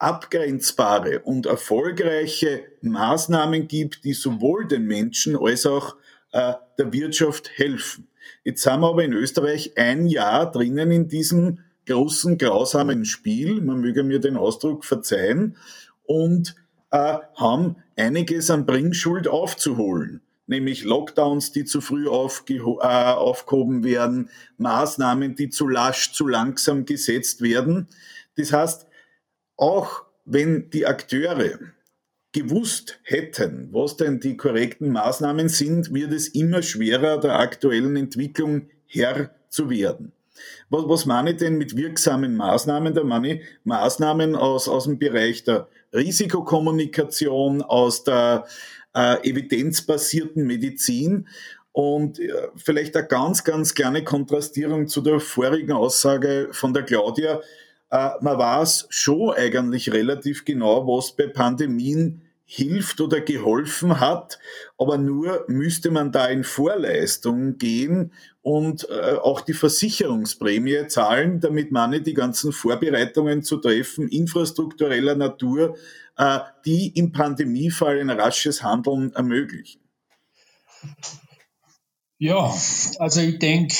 abgrenzbare 0.00 1.20
und 1.20 1.46
erfolgreiche 1.46 2.64
Maßnahmen 2.80 3.68
gibt, 3.68 4.04
die 4.04 4.14
sowohl 4.14 4.66
den 4.66 4.86
Menschen 4.86 5.36
als 5.36 5.66
auch 5.66 5.96
äh, 6.32 6.54
der 6.78 6.92
Wirtschaft 6.92 7.50
helfen. 7.56 8.08
Jetzt 8.42 8.62
sind 8.62 8.80
wir 8.80 8.88
aber 8.88 9.04
in 9.04 9.12
Österreich 9.12 9.76
ein 9.76 10.06
Jahr 10.06 10.50
drinnen 10.50 10.90
in 10.90 11.08
diesem 11.08 11.60
großen, 11.86 12.38
grausamen 12.38 13.04
Spiel, 13.04 13.60
man 13.60 13.80
möge 13.80 14.02
mir 14.02 14.20
den 14.20 14.36
Ausdruck 14.36 14.84
verzeihen, 14.84 15.56
und 16.04 16.56
äh, 16.90 17.18
haben 17.36 17.76
einiges 17.96 18.50
an 18.50 18.66
Bringschuld 18.66 19.28
aufzuholen 19.28 20.22
nämlich 20.50 20.82
Lockdowns, 20.82 21.52
die 21.52 21.64
zu 21.64 21.80
früh 21.80 22.06
äh, 22.06 22.10
aufgehoben 22.10 23.84
werden, 23.84 24.28
Maßnahmen, 24.58 25.36
die 25.36 25.48
zu 25.48 25.68
lasch, 25.68 26.12
zu 26.12 26.26
langsam 26.26 26.84
gesetzt 26.84 27.40
werden. 27.40 27.86
Das 28.36 28.52
heißt, 28.52 28.86
auch 29.60 30.04
wenn 30.24 30.70
die 30.70 30.86
Akteure 30.86 31.58
gewusst 32.32 33.00
hätten, 33.02 33.68
was 33.72 33.96
denn 33.96 34.20
die 34.20 34.36
korrekten 34.36 34.90
Maßnahmen 34.90 35.48
sind, 35.48 35.92
wird 35.92 36.12
es 36.12 36.28
immer 36.28 36.62
schwerer, 36.62 37.18
der 37.18 37.38
aktuellen 37.38 37.96
Entwicklung 37.96 38.68
Herr 38.86 39.30
zu 39.48 39.68
werden. 39.68 40.12
Was, 40.70 40.84
was 40.88 41.06
meine 41.06 41.32
ich 41.32 41.36
denn 41.38 41.58
mit 41.58 41.76
wirksamen 41.76 42.36
Maßnahmen? 42.36 42.94
Da 42.94 43.04
meine 43.04 43.34
ich 43.34 43.42
Maßnahmen 43.64 44.36
aus, 44.36 44.68
aus 44.68 44.84
dem 44.84 44.98
Bereich 44.98 45.44
der 45.44 45.68
Risikokommunikation, 45.92 47.62
aus 47.62 48.04
der 48.04 48.46
äh, 48.94 49.28
evidenzbasierten 49.28 50.46
Medizin. 50.46 51.28
Und 51.72 52.18
äh, 52.18 52.48
vielleicht 52.56 52.96
eine 52.96 53.06
ganz, 53.06 53.44
ganz 53.44 53.74
kleine 53.74 54.04
Kontrastierung 54.04 54.86
zu 54.86 55.02
der 55.02 55.20
vorigen 55.20 55.72
Aussage 55.72 56.48
von 56.52 56.72
der 56.72 56.84
Claudia. 56.84 57.40
Äh, 57.90 58.10
man 58.20 58.38
weiß 58.38 58.86
schon 58.90 59.34
eigentlich 59.34 59.92
relativ 59.92 60.44
genau, 60.44 60.86
was 60.86 61.16
bei 61.16 61.26
Pandemien 61.26 62.22
hilft 62.52 63.00
oder 63.00 63.20
geholfen 63.20 64.00
hat, 64.00 64.40
aber 64.76 64.98
nur 64.98 65.44
müsste 65.46 65.92
man 65.92 66.10
da 66.10 66.26
in 66.26 66.42
Vorleistung 66.42 67.58
gehen 67.58 68.12
und 68.42 68.88
äh, 68.90 69.14
auch 69.14 69.40
die 69.40 69.52
Versicherungsprämie 69.52 70.88
zahlen, 70.88 71.38
damit 71.38 71.70
man 71.70 72.02
die 72.02 72.14
ganzen 72.14 72.50
Vorbereitungen 72.50 73.44
zu 73.44 73.58
treffen, 73.58 74.08
infrastruktureller 74.08 75.14
Natur, 75.14 75.76
äh, 76.16 76.40
die 76.64 76.88
im 76.98 77.12
Pandemiefall 77.12 78.00
ein 78.00 78.10
rasches 78.10 78.64
Handeln 78.64 79.12
ermöglichen. 79.12 79.80
Ja, 82.18 82.52
also 82.98 83.20
ich 83.20 83.38
denke, 83.38 83.76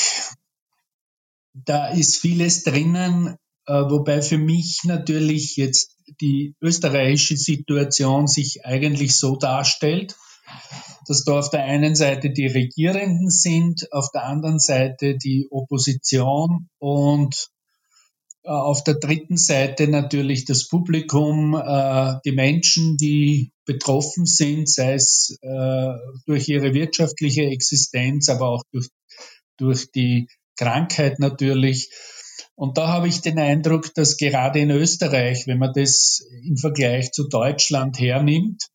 da 1.55 1.89
ist 1.89 2.19
vieles 2.19 2.63
drinnen, 2.63 3.37
wobei 3.67 4.23
für 4.23 4.39
mich 4.39 4.81
natürlich 4.85 5.57
jetzt 5.57 5.97
die 6.21 6.55
österreichische 6.61 7.37
Situation 7.37 8.27
sich 8.27 8.65
eigentlich 8.65 9.17
so 9.17 9.37
darstellt, 9.37 10.17
dass 11.07 11.25
da 11.25 11.39
auf 11.39 11.51
der 11.51 11.65
einen 11.65 11.95
Seite 11.95 12.31
die 12.31 12.47
Regierenden 12.47 13.31
sind, 13.31 13.93
auf 13.93 14.11
der 14.13 14.25
anderen 14.25 14.59
Seite 14.59 15.17
die 15.17 15.47
Opposition 15.51 16.69
und 16.79 17.51
Äh, 18.43 18.49
auf 18.49 18.85
der 18.85 18.95
dritten 18.95 19.37
Seite 19.37 19.87
natürlich 19.87 20.45
das 20.47 20.67
Publikum, 20.67 21.55
äh, 21.55 22.15
die 22.25 22.33
Menschen, 22.33 22.97
die 22.97 23.53
betroffen 23.67 24.25
sind, 24.25 24.69
sei 24.69 24.95
es 24.95 25.39
äh, 25.43 25.93
durch 26.27 26.49
ihre 26.49 26.73
wirtschaftliche 26.73 27.43
Existenz, 27.43 28.29
aber 28.29 28.49
auch 28.49 28.63
durch, 28.73 28.89
durch 29.59 29.91
die 29.93 30.29
Krankheit 30.57 31.19
natürlich. 31.19 31.91
Und 32.61 32.77
da 32.77 32.89
habe 32.89 33.09
ich 33.09 33.23
den 33.23 33.39
Eindruck, 33.39 33.95
dass 33.95 34.19
gerade 34.19 34.59
in 34.59 34.71
Österreich, 34.71 35.47
wenn 35.47 35.57
man 35.57 35.73
das 35.73 36.23
im 36.45 36.59
Vergleich 36.59 37.11
zu 37.11 37.27
Deutschland 37.27 37.99
hernimmt, 37.99 38.67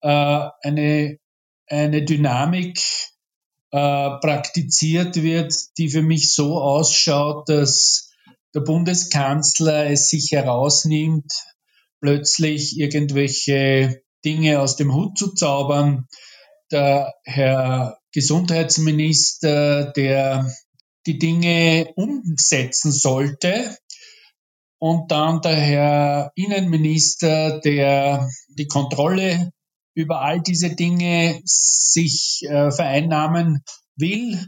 eine, 0.00 1.18
eine 1.66 2.04
Dynamik 2.06 2.80
praktiziert 3.70 5.22
wird, 5.22 5.54
die 5.76 5.90
für 5.90 6.00
mich 6.00 6.32
so 6.32 6.58
ausschaut, 6.58 7.50
dass 7.50 8.14
der 8.54 8.60
Bundeskanzler 8.60 9.90
es 9.90 10.08
sich 10.08 10.30
herausnimmt, 10.32 11.30
plötzlich 12.00 12.78
irgendwelche 12.78 14.00
Dinge 14.24 14.58
aus 14.58 14.76
dem 14.76 14.94
Hut 14.94 15.18
zu 15.18 15.34
zaubern. 15.34 16.08
Der 16.70 17.12
Herr 17.24 17.98
Gesundheitsminister, 18.14 19.92
der 19.92 20.50
die 21.06 21.18
Dinge 21.18 21.92
umsetzen 21.96 22.92
sollte. 22.92 23.76
Und 24.78 25.12
dann 25.12 25.40
der 25.42 25.56
Herr 25.56 26.32
Innenminister, 26.34 27.60
der 27.60 28.28
die 28.48 28.66
Kontrolle 28.66 29.52
über 29.94 30.22
all 30.22 30.40
diese 30.40 30.74
Dinge 30.74 31.40
sich 31.44 32.42
äh, 32.48 32.70
vereinnahmen 32.70 33.62
will. 33.96 34.38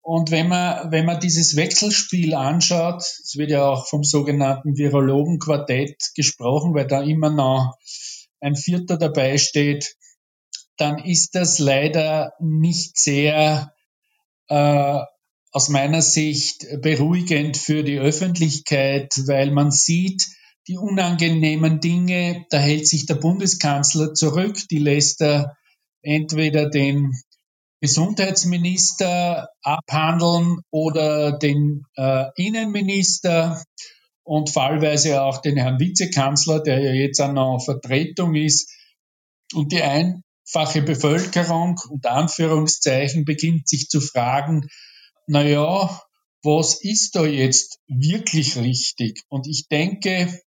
Und 0.00 0.30
wenn 0.30 0.48
man, 0.48 0.90
wenn 0.90 1.06
man 1.06 1.20
dieses 1.20 1.56
Wechselspiel 1.56 2.34
anschaut, 2.34 3.02
es 3.02 3.36
wird 3.36 3.50
ja 3.50 3.64
auch 3.66 3.86
vom 3.86 4.04
sogenannten 4.04 4.76
Virologenquartett 4.76 6.12
gesprochen, 6.14 6.74
weil 6.74 6.86
da 6.86 7.02
immer 7.02 7.30
noch 7.30 7.76
ein 8.40 8.56
Vierter 8.56 8.98
dabei 8.98 9.38
steht, 9.38 9.96
dann 10.76 10.98
ist 10.98 11.34
das 11.34 11.58
leider 11.58 12.32
nicht 12.40 12.98
sehr 12.98 13.72
äh, 14.48 15.00
aus 15.54 15.68
meiner 15.68 16.02
Sicht 16.02 16.66
beruhigend 16.82 17.56
für 17.56 17.84
die 17.84 18.00
Öffentlichkeit, 18.00 19.14
weil 19.28 19.52
man 19.52 19.70
sieht, 19.70 20.26
die 20.66 20.76
unangenehmen 20.76 21.78
Dinge, 21.78 22.44
da 22.50 22.58
hält 22.58 22.88
sich 22.88 23.06
der 23.06 23.14
Bundeskanzler 23.14 24.14
zurück, 24.14 24.58
die 24.72 24.78
lässt 24.78 25.22
er 25.22 25.56
entweder 26.02 26.68
den 26.68 27.12
Gesundheitsminister 27.80 29.48
abhandeln 29.62 30.58
oder 30.72 31.38
den 31.38 31.82
äh, 31.96 32.24
Innenminister 32.34 33.62
und 34.24 34.50
fallweise 34.50 35.22
auch 35.22 35.40
den 35.40 35.56
Herrn 35.56 35.78
Vizekanzler, 35.78 36.64
der 36.64 36.80
ja 36.80 36.92
jetzt 36.94 37.20
auch 37.20 37.32
noch 37.32 37.62
Vertretung 37.64 38.34
ist. 38.34 38.72
Und 39.52 39.70
die 39.70 39.82
einfache 39.82 40.82
Bevölkerung, 40.82 41.78
unter 41.90 42.10
Anführungszeichen, 42.10 43.24
beginnt 43.24 43.68
sich 43.68 43.88
zu 43.88 44.00
fragen, 44.00 44.66
na 45.26 45.42
ja, 45.42 46.02
was 46.42 46.82
ist 46.82 47.16
da 47.16 47.24
jetzt 47.24 47.78
wirklich 47.86 48.56
richtig? 48.56 49.22
Und 49.28 49.46
ich 49.46 49.68
denke, 49.68 50.40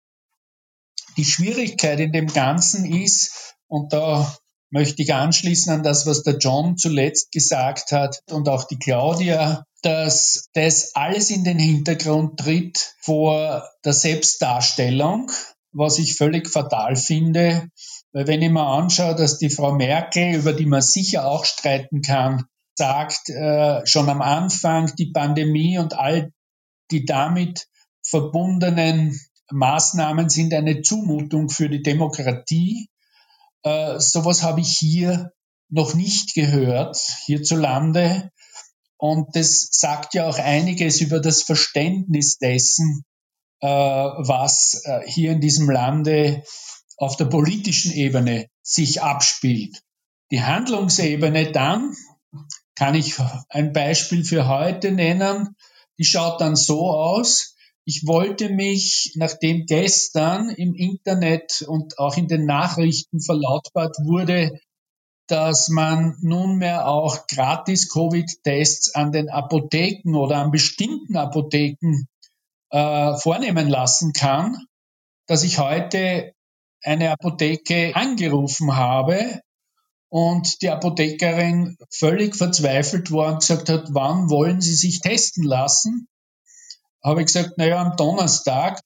die 1.16 1.24
Schwierigkeit 1.24 2.00
in 2.00 2.12
dem 2.12 2.26
Ganzen 2.26 2.84
ist, 2.84 3.54
und 3.68 3.92
da 3.92 4.36
möchte 4.70 5.02
ich 5.02 5.14
anschließen 5.14 5.72
an 5.72 5.82
das, 5.82 6.06
was 6.06 6.22
der 6.22 6.36
John 6.36 6.76
zuletzt 6.76 7.32
gesagt 7.32 7.92
hat 7.92 8.20
und 8.30 8.48
auch 8.48 8.64
die 8.64 8.78
Claudia, 8.78 9.64
dass 9.82 10.48
das 10.52 10.94
alles 10.94 11.30
in 11.30 11.44
den 11.44 11.58
Hintergrund 11.58 12.38
tritt 12.40 12.94
vor 13.00 13.68
der 13.84 13.92
Selbstdarstellung, 13.92 15.30
was 15.72 15.98
ich 15.98 16.16
völlig 16.16 16.50
fatal 16.50 16.96
finde. 16.96 17.68
Weil 18.12 18.26
wenn 18.26 18.42
ich 18.42 18.50
mir 18.50 18.66
anschaue, 18.66 19.14
dass 19.14 19.38
die 19.38 19.50
Frau 19.50 19.72
Merkel, 19.72 20.34
über 20.34 20.52
die 20.52 20.66
man 20.66 20.82
sicher 20.82 21.26
auch 21.26 21.44
streiten 21.44 22.02
kann, 22.02 22.44
sagt, 22.76 23.28
äh, 23.28 23.84
schon 23.86 24.08
am 24.08 24.22
Anfang 24.22 24.94
die 24.96 25.12
Pandemie 25.12 25.78
und 25.78 25.98
all 25.98 26.32
die 26.90 27.04
damit 27.04 27.66
verbundenen 28.02 29.18
Maßnahmen 29.50 30.28
sind 30.28 30.54
eine 30.54 30.82
Zumutung 30.82 31.48
für 31.48 31.68
die 31.68 31.82
Demokratie, 31.82 32.88
äh, 33.66 33.98
sowas 33.98 34.44
habe 34.44 34.60
ich 34.60 34.78
hier 34.78 35.32
noch 35.68 35.94
nicht 35.94 36.34
gehört, 36.34 36.96
hierzulande. 37.24 38.30
Und 38.96 39.34
das 39.34 39.68
sagt 39.72 40.14
ja 40.14 40.28
auch 40.28 40.38
einiges 40.38 41.00
über 41.00 41.18
das 41.18 41.42
Verständnis 41.42 42.38
dessen, 42.38 43.04
äh, 43.60 43.66
was 43.66 44.82
äh, 44.84 45.00
hier 45.06 45.32
in 45.32 45.40
diesem 45.40 45.68
Lande 45.68 46.44
auf 46.96 47.16
der 47.16 47.24
politischen 47.24 47.92
Ebene 47.92 48.46
sich 48.62 49.02
abspielt. 49.02 49.82
Die 50.30 50.42
Handlungsebene 50.42 51.50
dann, 51.50 51.94
kann 52.76 52.94
ich 52.94 53.16
ein 53.48 53.72
Beispiel 53.72 54.24
für 54.24 54.48
heute 54.48 54.92
nennen, 54.92 55.56
die 55.98 56.04
schaut 56.04 56.40
dann 56.40 56.56
so 56.56 56.90
aus, 56.90 57.56
ich 57.88 58.06
wollte 58.06 58.48
mich, 58.48 59.12
nachdem 59.14 59.64
gestern 59.66 60.50
im 60.50 60.74
Internet 60.74 61.64
und 61.66 61.98
auch 61.98 62.16
in 62.16 62.26
den 62.26 62.44
Nachrichten 62.44 63.20
verlautbart 63.20 63.96
wurde, 64.02 64.58
dass 65.28 65.68
man 65.68 66.16
nunmehr 66.20 66.88
auch 66.88 67.26
gratis 67.28 67.88
Covid-Tests 67.88 68.94
an 68.94 69.12
den 69.12 69.28
Apotheken 69.28 70.16
oder 70.16 70.38
an 70.38 70.50
bestimmten 70.50 71.16
Apotheken 71.16 72.06
äh, 72.70 73.16
vornehmen 73.18 73.68
lassen 73.68 74.12
kann, 74.12 74.56
dass 75.26 75.44
ich 75.44 75.58
heute 75.58 76.32
eine 76.82 77.12
Apotheke 77.12 77.94
angerufen 77.94 78.76
habe 78.76 79.40
und 80.08 80.62
die 80.62 80.70
Apothekerin 80.70 81.76
völlig 81.90 82.36
verzweifelt 82.36 83.10
war 83.10 83.32
und 83.32 83.40
gesagt 83.40 83.68
hat, 83.68 83.88
wann 83.90 84.30
wollen 84.30 84.60
Sie 84.60 84.74
sich 84.74 85.00
testen 85.00 85.44
lassen? 85.44 86.08
habe 87.06 87.20
ich 87.20 87.26
gesagt, 87.26 87.56
naja, 87.56 87.80
am 87.80 87.96
Donnerstag 87.96 88.80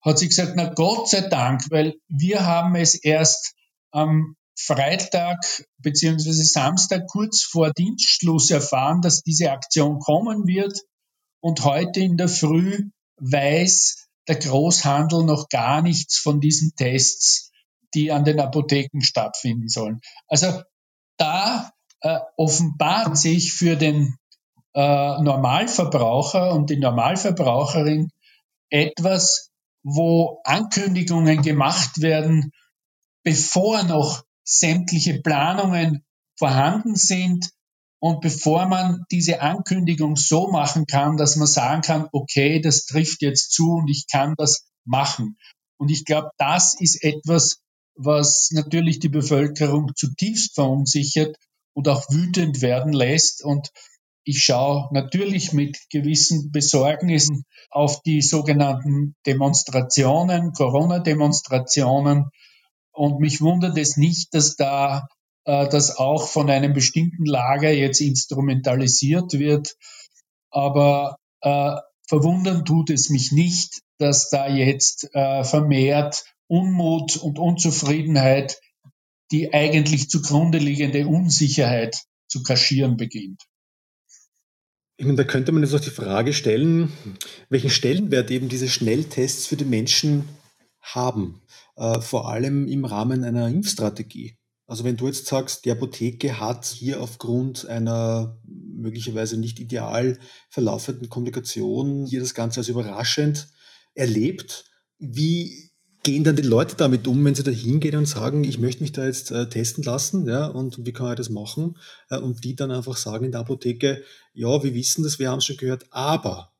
hat 0.00 0.18
sie 0.18 0.28
gesagt, 0.28 0.54
na 0.56 0.72
Gott 0.72 1.10
sei 1.10 1.28
Dank, 1.28 1.62
weil 1.70 1.94
wir 2.08 2.46
haben 2.46 2.74
es 2.76 2.94
erst 2.94 3.54
am 3.90 4.36
Freitag 4.58 5.38
beziehungsweise 5.76 6.44
Samstag 6.44 7.06
kurz 7.08 7.42
vor 7.42 7.72
Dienstschluss 7.72 8.50
erfahren, 8.50 9.02
dass 9.02 9.22
diese 9.22 9.52
Aktion 9.52 9.98
kommen 9.98 10.46
wird. 10.46 10.80
Und 11.40 11.62
heute 11.64 12.00
in 12.00 12.16
der 12.16 12.28
Früh 12.28 12.90
weiß 13.18 14.08
der 14.26 14.36
Großhandel 14.36 15.24
noch 15.24 15.48
gar 15.48 15.82
nichts 15.82 16.18
von 16.18 16.40
diesen 16.40 16.72
Tests, 16.74 17.47
die 17.94 18.12
an 18.12 18.24
den 18.24 18.40
Apotheken 18.40 19.00
stattfinden 19.00 19.68
sollen. 19.68 20.00
Also 20.26 20.62
da 21.16 21.72
äh, 22.00 22.18
offenbart 22.36 23.16
sich 23.16 23.52
für 23.52 23.76
den 23.76 24.16
äh, 24.74 25.20
Normalverbraucher 25.20 26.52
und 26.52 26.70
die 26.70 26.78
Normalverbraucherin 26.78 28.10
etwas, 28.70 29.50
wo 29.82 30.40
Ankündigungen 30.44 31.42
gemacht 31.42 32.00
werden, 32.00 32.52
bevor 33.24 33.82
noch 33.84 34.22
sämtliche 34.44 35.20
Planungen 35.20 36.04
vorhanden 36.38 36.94
sind 36.94 37.50
und 38.00 38.20
bevor 38.20 38.66
man 38.66 39.04
diese 39.10 39.40
Ankündigung 39.40 40.16
so 40.16 40.50
machen 40.50 40.86
kann, 40.86 41.16
dass 41.16 41.36
man 41.36 41.48
sagen 41.48 41.82
kann, 41.82 42.08
okay, 42.12 42.60
das 42.60 42.86
trifft 42.86 43.22
jetzt 43.22 43.52
zu 43.52 43.72
und 43.72 43.88
ich 43.88 44.06
kann 44.10 44.34
das 44.36 44.68
machen. 44.84 45.36
Und 45.78 45.90
ich 45.90 46.04
glaube, 46.04 46.30
das 46.38 46.78
ist 46.78 47.02
etwas, 47.02 47.60
was 47.98 48.50
natürlich 48.52 49.00
die 49.00 49.08
Bevölkerung 49.08 49.90
zutiefst 49.94 50.54
verunsichert 50.54 51.36
und 51.74 51.88
auch 51.88 52.08
wütend 52.10 52.62
werden 52.62 52.92
lässt. 52.92 53.44
Und 53.44 53.70
ich 54.24 54.40
schaue 54.40 54.88
natürlich 54.92 55.52
mit 55.52 55.78
gewissen 55.90 56.52
Besorgnissen 56.52 57.44
auf 57.70 58.00
die 58.02 58.22
sogenannten 58.22 59.16
Demonstrationen, 59.26 60.52
Corona-Demonstrationen. 60.52 62.30
Und 62.92 63.20
mich 63.20 63.40
wundert 63.40 63.76
es 63.76 63.96
nicht, 63.96 64.32
dass 64.32 64.54
da 64.54 65.08
äh, 65.44 65.68
das 65.68 65.96
auch 65.96 66.28
von 66.28 66.50
einem 66.50 66.74
bestimmten 66.74 67.24
Lager 67.24 67.72
jetzt 67.72 68.00
instrumentalisiert 68.00 69.32
wird. 69.32 69.74
Aber 70.50 71.16
äh, 71.40 71.76
verwundern 72.06 72.64
tut 72.64 72.90
es 72.90 73.10
mich 73.10 73.32
nicht, 73.32 73.80
dass 73.98 74.30
da 74.30 74.48
jetzt 74.48 75.08
äh, 75.14 75.42
vermehrt 75.42 76.24
Unmut 76.48 77.16
und 77.16 77.38
Unzufriedenheit, 77.38 78.58
die 79.30 79.52
eigentlich 79.52 80.10
zugrunde 80.10 80.58
liegende 80.58 81.06
Unsicherheit 81.06 82.02
zu 82.26 82.42
kaschieren 82.42 82.96
beginnt. 82.96 83.42
Ich 84.96 85.06
meine, 85.06 85.16
da 85.16 85.24
könnte 85.24 85.52
man 85.52 85.62
jetzt 85.62 85.74
auch 85.74 85.80
die 85.80 85.90
Frage 85.90 86.32
stellen, 86.32 86.92
welchen 87.48 87.70
Stellenwert 87.70 88.30
eben 88.30 88.48
diese 88.48 88.68
Schnelltests 88.68 89.46
für 89.46 89.56
die 89.56 89.64
Menschen 89.64 90.28
haben, 90.80 91.40
äh, 91.76 92.00
vor 92.00 92.28
allem 92.28 92.66
im 92.66 92.84
Rahmen 92.84 93.22
einer 93.22 93.46
Impfstrategie. 93.48 94.36
Also 94.66 94.84
wenn 94.84 94.96
du 94.96 95.06
jetzt 95.06 95.26
sagst, 95.26 95.64
die 95.64 95.70
Apotheke 95.70 96.40
hat 96.40 96.66
hier 96.66 97.00
aufgrund 97.00 97.66
einer 97.66 98.38
möglicherweise 98.44 99.38
nicht 99.38 99.60
ideal 99.60 100.18
verlaufenden 100.50 101.08
Kommunikation 101.08 102.04
hier 102.04 102.20
das 102.20 102.34
Ganze 102.34 102.60
als 102.60 102.68
überraschend 102.68 103.48
erlebt. 103.94 104.64
Wie 104.98 105.67
gehen 106.02 106.24
dann 106.24 106.36
die 106.36 106.42
Leute 106.42 106.76
damit 106.76 107.06
um, 107.06 107.24
wenn 107.24 107.34
sie 107.34 107.42
da 107.42 107.50
hingehen 107.50 107.96
und 107.96 108.06
sagen, 108.06 108.44
ich 108.44 108.58
möchte 108.58 108.82
mich 108.82 108.92
da 108.92 109.04
jetzt 109.04 109.30
äh, 109.30 109.48
testen 109.48 109.84
lassen, 109.84 110.26
ja, 110.28 110.46
und 110.46 110.84
wie 110.86 110.92
kann 110.92 111.10
ich 111.10 111.16
das 111.16 111.30
machen? 111.30 111.76
Äh, 112.08 112.18
und 112.18 112.44
die 112.44 112.54
dann 112.56 112.70
einfach 112.70 112.96
sagen 112.96 113.24
in 113.24 113.32
der 113.32 113.40
Apotheke, 113.40 114.02
ja, 114.32 114.62
wir 114.62 114.74
wissen 114.74 115.02
das, 115.02 115.18
wir 115.18 115.30
haben 115.30 115.38
es 115.38 115.46
schon 115.46 115.56
gehört, 115.56 115.86
aber 115.90 116.52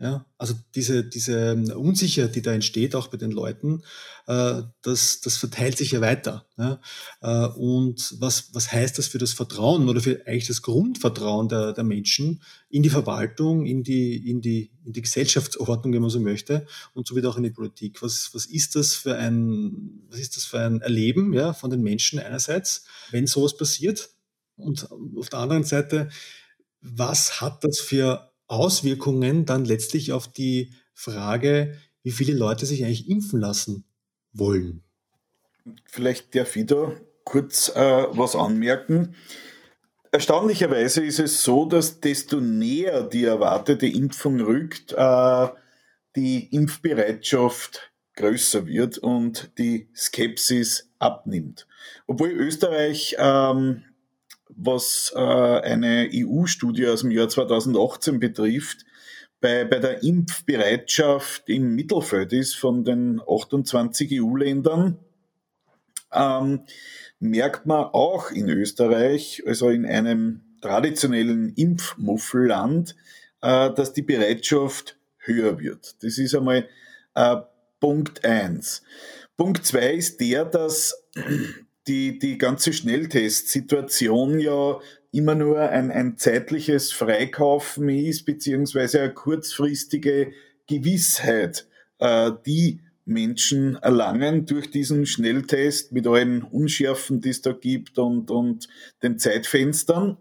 ja, 0.00 0.24
also 0.38 0.54
diese, 0.74 1.04
diese 1.04 1.50
ähm, 1.50 1.70
Unsicherheit, 1.72 2.34
die 2.34 2.40
da 2.40 2.52
entsteht, 2.52 2.94
auch 2.94 3.08
bei 3.08 3.18
den 3.18 3.30
Leuten, 3.30 3.82
äh, 4.26 4.62
das, 4.80 5.20
das 5.20 5.36
verteilt 5.36 5.76
sich 5.76 5.90
ja 5.90 6.00
weiter. 6.00 6.46
Ja? 6.56 6.80
Äh, 7.20 7.48
und 7.58 8.16
was, 8.18 8.54
was 8.54 8.72
heißt 8.72 8.96
das 8.96 9.08
für 9.08 9.18
das 9.18 9.34
Vertrauen 9.34 9.90
oder 9.90 10.00
für 10.00 10.26
eigentlich 10.26 10.46
das 10.46 10.62
Grundvertrauen 10.62 11.50
der, 11.50 11.74
der 11.74 11.84
Menschen 11.84 12.40
in 12.70 12.82
die 12.82 12.88
Verwaltung, 12.88 13.66
in 13.66 13.82
die, 13.82 14.30
in, 14.30 14.40
die, 14.40 14.70
in 14.86 14.94
die 14.94 15.02
Gesellschaftsordnung, 15.02 15.92
wenn 15.92 16.00
man 16.00 16.10
so 16.10 16.18
möchte, 16.18 16.66
und 16.94 17.06
so 17.06 17.14
wie 17.14 17.26
auch 17.26 17.36
in 17.36 17.42
die 17.42 17.50
Politik? 17.50 18.00
Was, 18.00 18.30
was 18.32 18.46
ist 18.46 18.76
das 18.76 18.94
für 18.94 19.16
ein, 19.16 20.00
was 20.08 20.18
ist 20.18 20.34
das 20.38 20.46
für 20.46 20.60
ein 20.60 20.80
Erleben 20.80 21.34
ja, 21.34 21.52
von 21.52 21.68
den 21.68 21.82
Menschen 21.82 22.18
einerseits, 22.18 22.86
wenn 23.10 23.26
sowas 23.26 23.54
passiert? 23.54 24.08
Und 24.56 24.88
auf 25.18 25.28
der 25.28 25.40
anderen 25.40 25.64
Seite, 25.64 26.08
was 26.80 27.42
hat 27.42 27.64
das 27.64 27.80
für 27.80 28.29
Auswirkungen 28.50 29.46
dann 29.46 29.64
letztlich 29.64 30.12
auf 30.12 30.28
die 30.28 30.72
Frage, 30.92 31.76
wie 32.02 32.10
viele 32.10 32.34
Leute 32.34 32.66
sich 32.66 32.84
eigentlich 32.84 33.08
impfen 33.08 33.40
lassen 33.40 33.84
wollen. 34.32 34.82
Vielleicht 35.84 36.34
darf 36.34 36.56
ich 36.56 36.66
da 36.66 36.92
kurz 37.24 37.68
äh, 37.68 38.06
was 38.10 38.34
anmerken. 38.34 39.14
Erstaunlicherweise 40.10 41.04
ist 41.04 41.20
es 41.20 41.44
so, 41.44 41.66
dass 41.66 42.00
desto 42.00 42.40
näher 42.40 43.04
die 43.04 43.24
erwartete 43.24 43.86
Impfung 43.86 44.40
rückt, 44.40 44.92
äh, 44.96 45.48
die 46.16 46.52
Impfbereitschaft 46.52 47.92
größer 48.16 48.66
wird 48.66 48.98
und 48.98 49.52
die 49.58 49.88
Skepsis 49.94 50.90
abnimmt. 50.98 51.68
Obwohl 52.08 52.30
Österreich 52.30 53.14
ähm, 53.18 53.84
was 54.62 55.12
äh, 55.14 55.18
eine 55.18 56.08
EU-Studie 56.12 56.86
aus 56.86 57.00
dem 57.00 57.10
Jahr 57.10 57.28
2018 57.28 58.20
betrifft, 58.20 58.84
bei, 59.40 59.64
bei 59.64 59.78
der 59.78 60.02
Impfbereitschaft 60.02 61.48
im 61.48 61.74
Mittelfeld 61.74 62.32
ist 62.32 62.56
von 62.56 62.84
den 62.84 63.20
28 63.26 64.20
EU-Ländern, 64.20 64.98
ähm, 66.12 66.64
merkt 67.20 67.66
man 67.66 67.84
auch 67.84 68.30
in 68.30 68.48
Österreich, 68.48 69.42
also 69.46 69.70
in 69.70 69.86
einem 69.86 70.42
traditionellen 70.60 71.54
Impfmuffelland, 71.54 72.96
äh, 73.40 73.72
dass 73.72 73.94
die 73.94 74.02
Bereitschaft 74.02 74.98
höher 75.18 75.58
wird. 75.58 76.02
Das 76.02 76.18
ist 76.18 76.34
einmal 76.34 76.68
äh, 77.14 77.36
Punkt 77.78 78.24
eins. 78.24 78.82
Punkt 79.36 79.64
zwei 79.64 79.94
ist 79.94 80.20
der, 80.20 80.44
dass 80.44 81.08
die, 81.90 82.20
die 82.20 82.38
ganze 82.38 82.72
Schnelltestsituation 82.72 84.38
ja 84.38 84.78
immer 85.10 85.34
nur 85.34 85.58
ein, 85.58 85.90
ein 85.90 86.16
zeitliches 86.16 86.92
Freikaufen 86.92 87.88
ist, 87.88 88.24
beziehungsweise 88.24 89.00
eine 89.00 89.12
kurzfristige 89.12 90.30
Gewissheit, 90.68 91.66
äh, 91.98 92.30
die 92.46 92.80
Menschen 93.04 93.74
erlangen 93.74 94.46
durch 94.46 94.70
diesen 94.70 95.04
Schnelltest 95.04 95.90
mit 95.90 96.06
allen 96.06 96.42
Unschärfen, 96.42 97.20
die 97.20 97.30
es 97.30 97.42
da 97.42 97.52
gibt 97.52 97.98
und, 97.98 98.30
und 98.30 98.68
den 99.02 99.18
Zeitfenstern. 99.18 100.16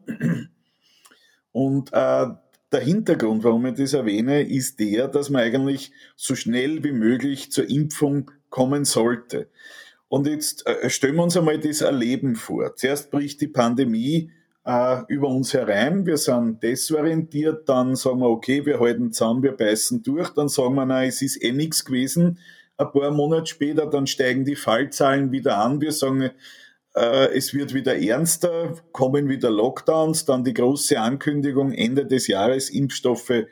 Und 1.51 1.93
äh, 1.93 2.27
der 2.71 2.79
Hintergrund, 2.79 3.43
warum 3.43 3.67
ich 3.67 3.75
das 3.75 3.93
erwähne, 3.93 4.41
ist 4.41 4.79
der, 4.79 5.07
dass 5.07 5.29
man 5.29 5.43
eigentlich 5.43 5.91
so 6.15 6.33
schnell 6.33 6.83
wie 6.83 6.91
möglich 6.93 7.51
zur 7.51 7.69
Impfung 7.69 8.31
kommen 8.49 8.85
sollte. 8.85 9.49
Und 10.09 10.27
jetzt 10.27 10.65
äh, 10.67 10.89
stellen 10.89 11.15
wir 11.15 11.23
uns 11.23 11.37
einmal 11.37 11.59
das 11.59 11.81
Erleben 11.81 12.35
vor. 12.35 12.75
Zuerst 12.75 13.11
bricht 13.11 13.39
die 13.41 13.47
Pandemie 13.47 14.31
äh, 14.65 15.01
über 15.07 15.27
uns 15.29 15.53
herein, 15.53 16.05
wir 16.05 16.17
sind 16.17 16.61
desorientiert, 16.63 17.69
dann 17.69 17.95
sagen 17.95 18.19
wir, 18.19 18.29
okay, 18.29 18.65
wir 18.65 18.79
halten 18.79 19.13
zusammen, 19.13 19.43
wir 19.43 19.55
beißen 19.55 20.03
durch, 20.03 20.29
dann 20.29 20.49
sagen 20.49 20.75
wir, 20.75 20.85
nein, 20.85 21.09
es 21.09 21.21
ist 21.21 21.41
eh 21.41 21.51
nichts 21.51 21.85
gewesen. 21.85 22.39
Ein 22.77 22.91
paar 22.91 23.11
Monate 23.11 23.45
später, 23.45 23.85
dann 23.85 24.07
steigen 24.07 24.45
die 24.45 24.55
Fallzahlen 24.55 25.31
wieder 25.31 25.57
an, 25.59 25.79
wir 25.79 25.91
sagen, 25.91 26.31
äh, 26.95 27.35
es 27.35 27.53
wird 27.53 27.73
wieder 27.73 27.97
ernster, 27.97 28.75
kommen 28.91 29.29
wieder 29.29 29.51
Lockdowns, 29.51 30.25
dann 30.25 30.43
die 30.43 30.53
große 30.53 30.99
Ankündigung 30.99 31.71
Ende 31.71 32.05
des 32.05 32.27
Jahres, 32.27 32.69
Impfstoffe 32.69 33.45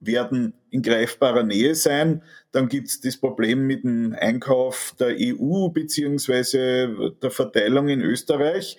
werden 0.00 0.54
in 0.70 0.82
greifbarer 0.82 1.42
Nähe 1.42 1.74
sein. 1.74 2.22
Dann 2.52 2.68
gibt 2.68 2.88
es 2.88 3.00
das 3.00 3.16
Problem 3.16 3.66
mit 3.66 3.84
dem 3.84 4.14
Einkauf 4.18 4.94
der 4.98 5.16
EU 5.18 5.68
beziehungsweise 5.68 7.14
der 7.22 7.30
Verteilung 7.30 7.88
in 7.88 8.00
Österreich. 8.00 8.78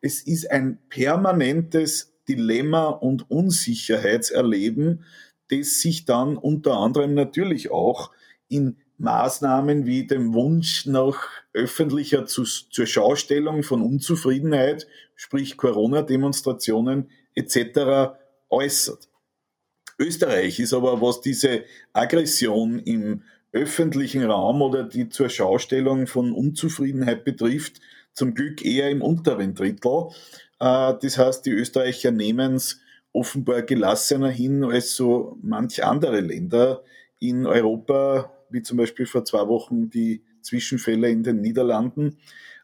Es 0.00 0.22
ist 0.22 0.50
ein 0.50 0.78
permanentes 0.88 2.12
Dilemma 2.28 2.88
und 2.88 3.30
Unsicherheitserleben, 3.30 5.04
das 5.50 5.80
sich 5.80 6.04
dann 6.04 6.36
unter 6.36 6.76
anderem 6.78 7.14
natürlich 7.14 7.70
auch 7.70 8.10
in 8.48 8.76
Maßnahmen 8.98 9.84
wie 9.84 10.06
dem 10.06 10.32
Wunsch 10.32 10.86
nach 10.86 11.28
öffentlicher 11.52 12.24
zu, 12.26 12.44
zur 12.44 12.86
Schaustellung 12.86 13.62
von 13.62 13.82
Unzufriedenheit, 13.82 14.86
sprich 15.16 15.56
Corona-Demonstrationen 15.56 17.10
etc. 17.34 18.14
äußert. 18.48 19.08
Österreich 20.02 20.58
ist 20.58 20.72
aber, 20.72 21.00
was 21.00 21.20
diese 21.20 21.64
Aggression 21.92 22.78
im 22.80 23.22
öffentlichen 23.52 24.24
Raum 24.24 24.62
oder 24.62 24.82
die 24.82 25.08
zur 25.08 25.28
Schaustellung 25.28 26.06
von 26.06 26.32
Unzufriedenheit 26.32 27.24
betrifft, 27.24 27.80
zum 28.12 28.34
Glück 28.34 28.64
eher 28.64 28.90
im 28.90 29.02
unteren 29.02 29.54
Drittel. 29.54 30.08
Äh, 30.58 30.94
das 31.00 31.18
heißt, 31.18 31.46
die 31.46 31.50
Österreicher 31.50 32.10
nehmen 32.10 32.54
es 32.54 32.80
offenbar 33.12 33.62
gelassener 33.62 34.30
hin 34.30 34.64
als 34.64 34.96
so 34.96 35.38
manch 35.42 35.84
andere 35.84 36.20
Länder 36.20 36.82
in 37.18 37.46
Europa, 37.46 38.32
wie 38.50 38.62
zum 38.62 38.78
Beispiel 38.78 39.06
vor 39.06 39.24
zwei 39.24 39.46
Wochen 39.48 39.90
die 39.90 40.24
Zwischenfälle 40.40 41.08
in 41.08 41.22
den 41.22 41.40
Niederlanden. 41.40 42.18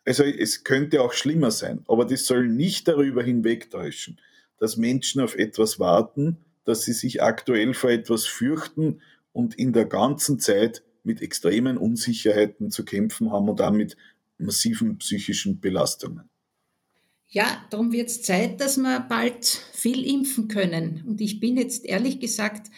Also 0.06 0.24
es 0.24 0.64
könnte 0.64 1.02
auch 1.02 1.12
schlimmer 1.12 1.50
sein, 1.50 1.84
aber 1.86 2.06
das 2.06 2.24
soll 2.24 2.48
nicht 2.48 2.88
darüber 2.88 3.22
hinwegtäuschen, 3.22 4.18
dass 4.58 4.78
Menschen 4.78 5.20
auf 5.20 5.36
etwas 5.36 5.78
warten, 5.78 6.38
dass 6.68 6.82
sie 6.82 6.92
sich 6.92 7.22
aktuell 7.22 7.72
vor 7.72 7.90
etwas 7.90 8.26
fürchten 8.26 9.00
und 9.32 9.54
in 9.54 9.72
der 9.72 9.86
ganzen 9.86 10.38
Zeit 10.38 10.82
mit 11.02 11.22
extremen 11.22 11.78
Unsicherheiten 11.78 12.70
zu 12.70 12.84
kämpfen 12.84 13.32
haben 13.32 13.48
und 13.48 13.58
damit 13.58 13.96
massiven 14.36 14.98
psychischen 14.98 15.60
Belastungen. 15.60 16.28
Ja, 17.28 17.64
darum 17.70 17.90
wird 17.92 18.08
es 18.08 18.22
Zeit, 18.22 18.60
dass 18.60 18.76
wir 18.76 19.00
bald 19.00 19.46
viel 19.46 20.06
impfen 20.06 20.48
können. 20.48 21.04
Und 21.06 21.22
ich 21.22 21.40
bin 21.40 21.56
jetzt 21.56 21.86
ehrlich 21.86 22.20
gesagt 22.20 22.70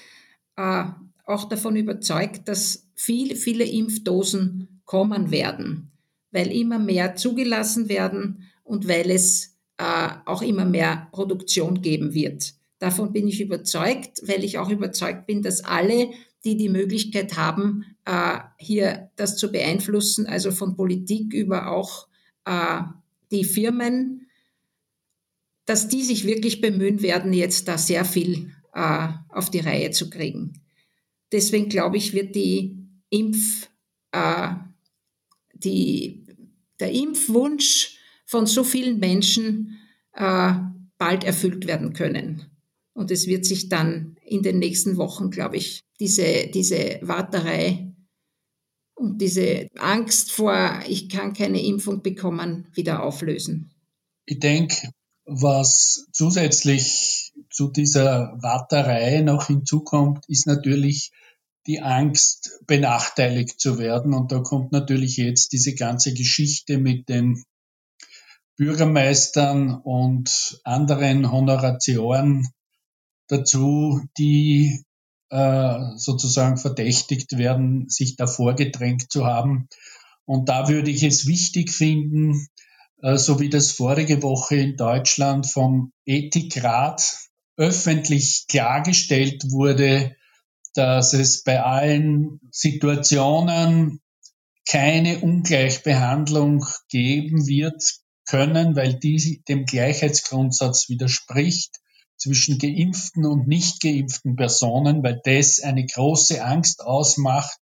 äh, 0.57 0.85
auch 1.25 1.49
davon 1.49 1.75
überzeugt, 1.75 2.47
dass 2.47 2.89
viel, 2.95 3.35
viele 3.35 3.65
Impfdosen 3.65 4.83
kommen 4.85 5.33
werden, 5.33 5.91
weil 6.31 6.53
immer 6.53 6.79
mehr 6.79 7.17
zugelassen 7.17 7.89
werden 7.89 8.45
und 8.63 8.87
weil 8.87 9.11
es 9.11 9.57
äh, 9.79 10.11
auch 10.27 10.43
immer 10.43 10.65
mehr 10.65 11.09
Produktion 11.11 11.83
geben 11.83 12.15
wird. 12.15 12.55
Davon 12.81 13.13
bin 13.13 13.29
ich 13.29 13.43
überzeugt, 13.43 14.23
weil 14.27 14.43
ich 14.43 14.57
auch 14.59 14.71
überzeugt 14.71 15.27
bin, 15.27 15.43
dass 15.43 15.63
alle, 15.63 16.11
die 16.45 16.57
die 16.57 16.71
Möglichkeit 16.71 17.37
haben, 17.37 17.85
äh, 18.07 18.39
hier 18.59 19.11
das 19.17 19.37
zu 19.37 19.53
beeinflussen, 19.53 20.27
also 20.27 20.51
von 20.51 20.77
Politik 20.77 21.35
über 21.35 21.71
auch 21.71 22.09
äh, 22.47 22.81
die 23.31 23.45
Firmen, 23.45 24.29
dass 25.67 25.89
die 25.89 26.03
sich 26.03 26.27
wirklich 26.27 26.63
bemühen 26.63 27.03
werden, 27.03 27.35
jetzt 27.35 27.69
da 27.69 27.77
sehr 27.77 28.07
viel 28.07 28.51
äh, 28.73 29.09
auf 29.29 29.51
die 29.51 29.61
Reihe 29.61 29.91
zu 29.91 30.09
kriegen. 30.09 30.55
Deswegen 31.33 31.69
glaube 31.69 31.99
ich, 31.99 32.15
wird 32.15 32.35
die 32.35 32.77
Impf, 33.11 33.69
die, 35.55 36.27
der 36.81 36.91
Impfwunsch 36.91 37.99
von 38.27 38.47
so 38.47 38.65
vielen 38.65 38.99
Menschen 38.99 39.79
bald 40.13 41.23
erfüllt 41.23 41.69
werden 41.69 41.93
können. 41.93 42.51
Und 42.93 43.11
es 43.11 43.27
wird 43.27 43.45
sich 43.45 43.69
dann 43.69 44.17
in 44.25 44.43
den 44.43 44.59
nächsten 44.59 44.97
Wochen, 44.97 45.31
glaube 45.31 45.57
ich, 45.57 45.83
diese, 46.01 46.49
diese 46.53 46.99
Warterei 47.03 47.95
und 48.95 49.21
diese 49.21 49.69
Angst 49.79 50.33
vor, 50.33 50.81
ich 50.87 51.09
kann 51.09 51.33
keine 51.33 51.63
Impfung 51.63 52.03
bekommen, 52.03 52.69
wieder 52.75 53.03
auflösen. 53.03 53.73
Ich 54.27 54.41
denke, 54.41 54.91
was 55.25 56.07
zusätzlich 56.13 57.33
zu 57.51 57.69
dieser 57.69 58.37
Warterei 58.41 59.21
noch 59.23 59.47
hinzukommt, 59.47 60.29
ist 60.29 60.47
natürlich 60.47 61.13
die 61.67 61.81
Angst, 61.81 62.59
benachteiligt 62.67 63.61
zu 63.61 63.79
werden. 63.79 64.15
Und 64.15 64.33
da 64.33 64.41
kommt 64.41 64.73
natürlich 64.73 65.17
jetzt 65.17 65.53
diese 65.53 65.75
ganze 65.75 66.15
Geschichte 66.15 66.79
mit 66.79 67.09
den 67.09 67.45
Bürgermeistern 68.57 69.81
und 69.83 70.61
anderen 70.65 71.31
Honoratioren 71.31 72.49
dazu, 73.31 74.03
die 74.19 74.85
äh, 75.31 75.79
sozusagen 75.97 76.57
verdächtigt 76.57 77.39
werden, 77.39 77.89
sich 77.89 78.17
davor 78.17 78.55
gedrängt 78.55 79.11
zu 79.11 79.27
haben. 79.27 79.69
Und 80.25 80.49
da 80.49 80.69
würde 80.69 80.91
ich 80.91 81.03
es 81.03 81.27
wichtig 81.27 81.71
finden, 81.71 82.47
äh, 83.03 83.17
so 83.17 83.41
wie 83.41 83.49
das 83.49 83.71
vorige 83.71 84.23
Woche 84.23 84.57
in 84.57 84.77
Deutschland 84.77 85.47
vom 85.47 85.93
Ethikrat 86.05 87.19
öffentlich 87.57 88.47
klargestellt 88.49 89.51
wurde, 89.51 90.17
dass 90.75 91.13
es 91.13 91.43
bei 91.43 91.63
allen 91.63 92.41
Situationen 92.51 94.01
keine 94.69 95.21
Ungleichbehandlung 95.21 96.65
geben 96.89 97.47
wird 97.47 97.83
können, 98.25 98.77
weil 98.77 98.95
die 98.99 99.43
dem 99.49 99.65
Gleichheitsgrundsatz 99.65 100.89
widerspricht 100.89 101.81
zwischen 102.21 102.59
geimpften 102.59 103.27
und 103.27 103.49
nicht 103.49 103.81
geimpften 103.81 104.37
Personen, 104.37 105.03
weil 105.03 105.21
das 105.25 105.61
eine 105.61 105.87
große 105.87 106.45
Angst 106.45 106.83
ausmacht, 106.83 107.59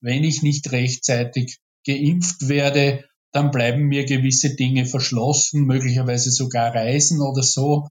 wenn 0.00 0.22
ich 0.22 0.42
nicht 0.42 0.70
rechtzeitig 0.70 1.58
geimpft 1.86 2.48
werde, 2.48 3.04
dann 3.32 3.50
bleiben 3.50 3.84
mir 3.84 4.04
gewisse 4.04 4.54
Dinge 4.54 4.84
verschlossen, 4.84 5.64
möglicherweise 5.64 6.30
sogar 6.30 6.74
Reisen 6.74 7.20
oder 7.22 7.42
so. 7.42 7.88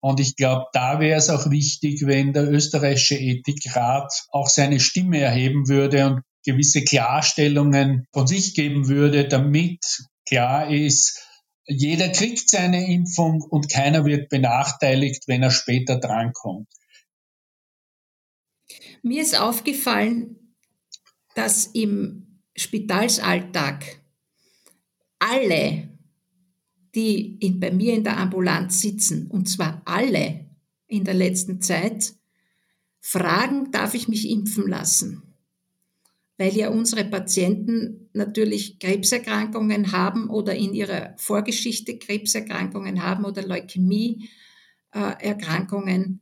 Und 0.00 0.20
ich 0.20 0.36
glaube, 0.36 0.66
da 0.72 1.00
wäre 1.00 1.18
es 1.18 1.30
auch 1.30 1.50
wichtig, 1.50 2.06
wenn 2.06 2.34
der 2.34 2.48
österreichische 2.48 3.16
Ethikrat 3.18 4.12
auch 4.30 4.48
seine 4.48 4.78
Stimme 4.78 5.18
erheben 5.18 5.68
würde 5.68 6.06
und 6.06 6.20
gewisse 6.44 6.84
Klarstellungen 6.84 8.06
von 8.12 8.26
sich 8.26 8.54
geben 8.54 8.88
würde, 8.88 9.26
damit 9.26 9.80
klar 10.28 10.70
ist, 10.70 11.25
jeder 11.66 12.08
kriegt 12.10 12.48
seine 12.48 12.90
Impfung 12.90 13.42
und 13.42 13.70
keiner 13.70 14.04
wird 14.04 14.28
benachteiligt, 14.28 15.26
wenn 15.26 15.42
er 15.42 15.50
später 15.50 15.98
drankommt. 15.98 16.68
Mir 19.02 19.22
ist 19.22 19.38
aufgefallen, 19.38 20.54
dass 21.34 21.66
im 21.66 22.40
Spitalsalltag 22.56 24.00
alle, 25.18 25.88
die 26.94 27.36
in, 27.38 27.60
bei 27.60 27.70
mir 27.70 27.94
in 27.94 28.04
der 28.04 28.16
Ambulanz 28.16 28.80
sitzen, 28.80 29.26
und 29.28 29.48
zwar 29.48 29.82
alle 29.84 30.46
in 30.86 31.04
der 31.04 31.14
letzten 31.14 31.60
Zeit, 31.60 32.14
fragen, 33.00 33.70
darf 33.70 33.94
ich 33.94 34.08
mich 34.08 34.28
impfen 34.28 34.66
lassen? 34.68 35.22
Weil 36.38 36.56
ja 36.56 36.70
unsere 36.70 37.04
Patienten 37.04 38.05
natürlich 38.16 38.78
Krebserkrankungen 38.78 39.92
haben 39.92 40.28
oder 40.28 40.54
in 40.54 40.74
ihrer 40.74 41.14
Vorgeschichte 41.18 41.98
Krebserkrankungen 41.98 43.02
haben 43.02 43.24
oder 43.24 43.42
Leukämie-Erkrankungen. 43.46 46.20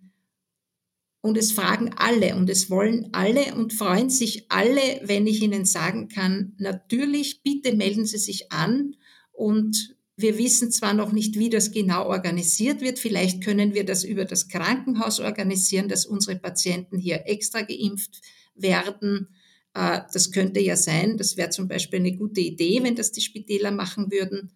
Und 1.20 1.38
es 1.38 1.52
fragen 1.52 1.92
alle 1.96 2.36
und 2.36 2.50
es 2.50 2.68
wollen 2.68 3.08
alle 3.12 3.54
und 3.54 3.72
freuen 3.72 4.10
sich 4.10 4.50
alle, 4.50 5.00
wenn 5.04 5.26
ich 5.26 5.42
ihnen 5.42 5.64
sagen 5.64 6.08
kann, 6.08 6.52
natürlich, 6.58 7.42
bitte 7.42 7.74
melden 7.74 8.04
Sie 8.04 8.18
sich 8.18 8.52
an 8.52 8.96
und 9.32 9.96
wir 10.16 10.38
wissen 10.38 10.70
zwar 10.70 10.94
noch 10.94 11.12
nicht, 11.12 11.38
wie 11.38 11.50
das 11.50 11.72
genau 11.72 12.06
organisiert 12.06 12.80
wird. 12.80 12.98
Vielleicht 12.98 13.42
können 13.42 13.74
wir 13.74 13.84
das 13.84 14.04
über 14.04 14.24
das 14.24 14.48
Krankenhaus 14.48 15.18
organisieren, 15.18 15.88
dass 15.88 16.06
unsere 16.06 16.38
Patienten 16.38 16.98
hier 16.98 17.22
extra 17.26 17.62
geimpft 17.62 18.20
werden. 18.54 19.34
Äh, 19.74 20.02
das 20.12 20.30
könnte 20.30 20.60
ja 20.60 20.76
sein. 20.76 21.16
Das 21.18 21.36
wäre 21.36 21.50
zum 21.50 21.68
Beispiel 21.68 21.98
eine 21.98 22.16
gute 22.16 22.40
Idee, 22.40 22.80
wenn 22.82 22.96
das 22.96 23.12
die 23.12 23.20
Spitäler 23.20 23.70
machen 23.70 24.10
würden. 24.10 24.52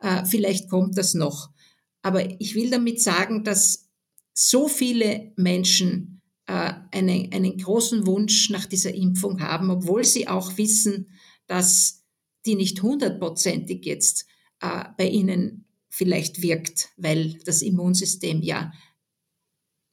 Äh, 0.00 0.24
vielleicht 0.24 0.70
kommt 0.70 0.96
das 0.96 1.14
noch. 1.14 1.50
Aber 2.02 2.40
ich 2.40 2.54
will 2.54 2.70
damit 2.70 3.02
sagen, 3.02 3.44
dass 3.44 3.88
so 4.32 4.68
viele 4.68 5.32
Menschen 5.36 6.22
äh, 6.46 6.72
einen, 6.92 7.32
einen 7.32 7.58
großen 7.58 8.06
Wunsch 8.06 8.48
nach 8.50 8.66
dieser 8.66 8.94
Impfung 8.94 9.40
haben, 9.40 9.70
obwohl 9.70 10.04
sie 10.04 10.28
auch 10.28 10.56
wissen, 10.56 11.08
dass 11.46 12.04
die 12.46 12.54
nicht 12.54 12.82
hundertprozentig 12.82 13.84
jetzt 13.84 14.26
bei 14.62 15.08
ihnen 15.08 15.64
vielleicht 15.88 16.42
wirkt, 16.42 16.90
weil 16.98 17.38
das 17.46 17.62
Immunsystem 17.62 18.42
ja 18.42 18.72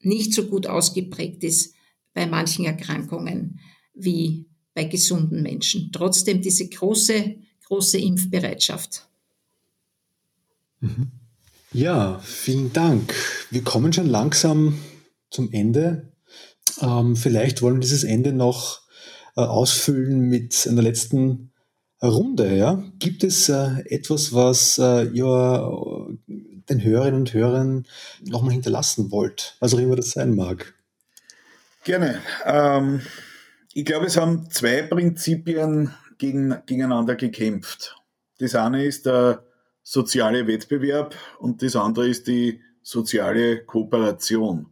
nicht 0.01 0.33
so 0.33 0.45
gut 0.45 0.67
ausgeprägt 0.67 1.41
ist 1.45 1.73
bei 2.13 2.25
manchen 2.25 2.65
Erkrankungen 2.65 3.61
wie 3.93 4.45
bei 4.77 4.83
gesunden 4.83 5.41
Menschen. 5.41 5.89
Trotzdem 5.91 6.39
diese 6.39 6.69
große, 6.69 7.33
große 7.65 7.97
Impfbereitschaft. 7.97 9.07
Mhm. 10.81 11.07
Ja, 11.73 12.19
vielen 12.19 12.71
Dank. 12.73 13.11
Wir 13.49 13.63
kommen 13.63 13.91
schon 13.91 14.05
langsam 14.05 14.77
zum 15.31 15.51
Ende. 15.51 16.11
Ähm, 16.79 17.15
vielleicht 17.15 17.63
wollen 17.63 17.77
wir 17.77 17.81
dieses 17.81 18.03
Ende 18.03 18.33
noch 18.33 18.81
äh, 19.35 19.41
ausfüllen 19.41 20.29
mit 20.29 20.67
einer 20.69 20.83
letzten 20.83 21.49
Runde. 22.03 22.55
Ja? 22.55 22.83
Gibt 22.99 23.23
es 23.23 23.49
äh, 23.49 23.79
etwas, 23.89 24.31
was 24.31 24.77
äh, 24.77 25.05
ihr 25.05 26.07
den 26.27 26.83
Hörerinnen 26.83 27.21
und 27.21 27.33
Hörern 27.33 27.87
nochmal 28.23 28.53
hinterlassen 28.53 29.09
wollt, 29.09 29.55
was 29.59 29.73
auch 29.73 29.79
immer 29.79 29.95
das 29.95 30.11
sein 30.11 30.35
mag? 30.35 30.75
Gerne. 31.83 32.21
Ähm, 32.45 33.01
ich 33.77 33.85
glaube, 33.85 34.07
es 34.07 34.17
haben 34.17 34.49
zwei 34.49 34.81
Prinzipien 34.81 35.93
gegen, 36.17 36.49
gegeneinander 36.65 37.13
gekämpft. 37.13 37.95
Das 38.39 38.55
eine 38.55 38.83
ist 38.83 39.05
der 39.05 39.45
soziale 39.83 40.47
Wettbewerb 40.47 41.13
und 41.37 41.61
das 41.61 41.75
andere 41.75 42.09
ist 42.09 42.25
die 42.25 42.59
soziale 42.81 43.63
Kooperation. 43.65 44.71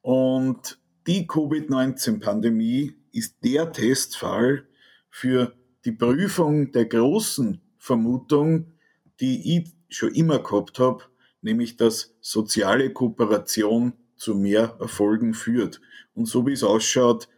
Und 0.00 0.78
die 1.06 1.26
Covid-19-Pandemie 1.26 2.94
ist 3.12 3.36
der 3.44 3.70
Testfall 3.72 4.68
für 5.10 5.52
die 5.84 5.92
Prüfung 5.92 6.72
der 6.72 6.86
großen 6.86 7.60
Vermutung, 7.76 8.72
die 9.20 9.58
ich 9.58 9.74
schon 9.90 10.14
immer 10.14 10.38
gehabt 10.38 10.78
habe, 10.78 11.04
nämlich 11.42 11.76
dass 11.76 12.14
soziale 12.22 12.90
Kooperation 12.90 13.92
zu 14.16 14.34
mehr 14.34 14.78
Erfolgen 14.80 15.34
führt. 15.34 15.82
Und 16.14 16.24
so 16.24 16.46
wie 16.46 16.52
es 16.52 16.64
ausschaut, 16.64 17.28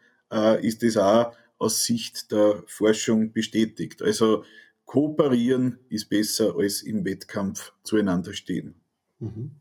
ist 0.60 0.82
es 0.82 0.96
auch 0.96 1.32
aus 1.58 1.84
Sicht 1.84 2.30
der 2.32 2.62
Forschung 2.66 3.32
bestätigt. 3.32 4.02
Also 4.02 4.44
kooperieren 4.84 5.78
ist 5.88 6.08
besser 6.08 6.54
als 6.56 6.82
im 6.82 7.04
Wettkampf 7.04 7.72
zueinander 7.82 8.32
stehen. 8.32 8.74
Mhm. 9.18 9.52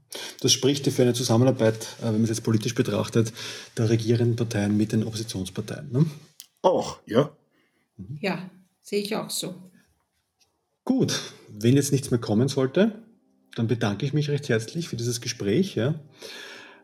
Das 0.41 0.51
spricht 0.51 0.85
für 0.87 1.01
eine 1.01 1.13
Zusammenarbeit, 1.13 1.87
äh, 2.01 2.05
wenn 2.05 2.13
man 2.13 2.23
es 2.23 2.29
jetzt 2.29 2.43
politisch 2.43 2.75
betrachtet, 2.75 3.31
der 3.77 3.89
regierenden 3.89 4.35
Parteien 4.35 4.75
mit 4.75 4.91
den 4.91 5.03
Oppositionsparteien. 5.03 5.91
Ne? 5.91 6.05
Auch, 6.61 6.99
ja. 7.05 7.35
Mhm. 7.97 8.17
Ja, 8.21 8.49
sehe 8.81 9.01
ich 9.01 9.15
auch 9.15 9.29
so. 9.29 9.55
Gut, 10.83 11.19
wenn 11.49 11.75
jetzt 11.75 11.91
nichts 11.91 12.11
mehr 12.11 12.19
kommen 12.19 12.47
sollte, 12.47 13.01
dann 13.55 13.67
bedanke 13.67 14.05
ich 14.05 14.13
mich 14.13 14.29
recht 14.29 14.49
herzlich 14.49 14.89
für 14.89 14.97
dieses 14.97 15.21
Gespräch. 15.21 15.75
Ja. 15.75 15.95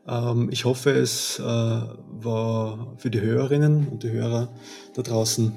Ähm, 0.08 0.49
ich 0.52 0.66
hoffe, 0.66 0.91
es 0.91 1.39
äh, 1.39 1.43
war 1.43 2.93
für 2.97 3.10
die 3.10 3.22
Hörerinnen 3.22 3.88
und 3.88 4.04
die 4.04 4.12
Hörer 4.12 4.49
da 4.93 5.02
draußen 5.02 5.54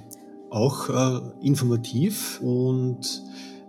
auch 0.50 0.88
äh, 0.88 1.20
informativ 1.46 2.40
und 2.40 3.22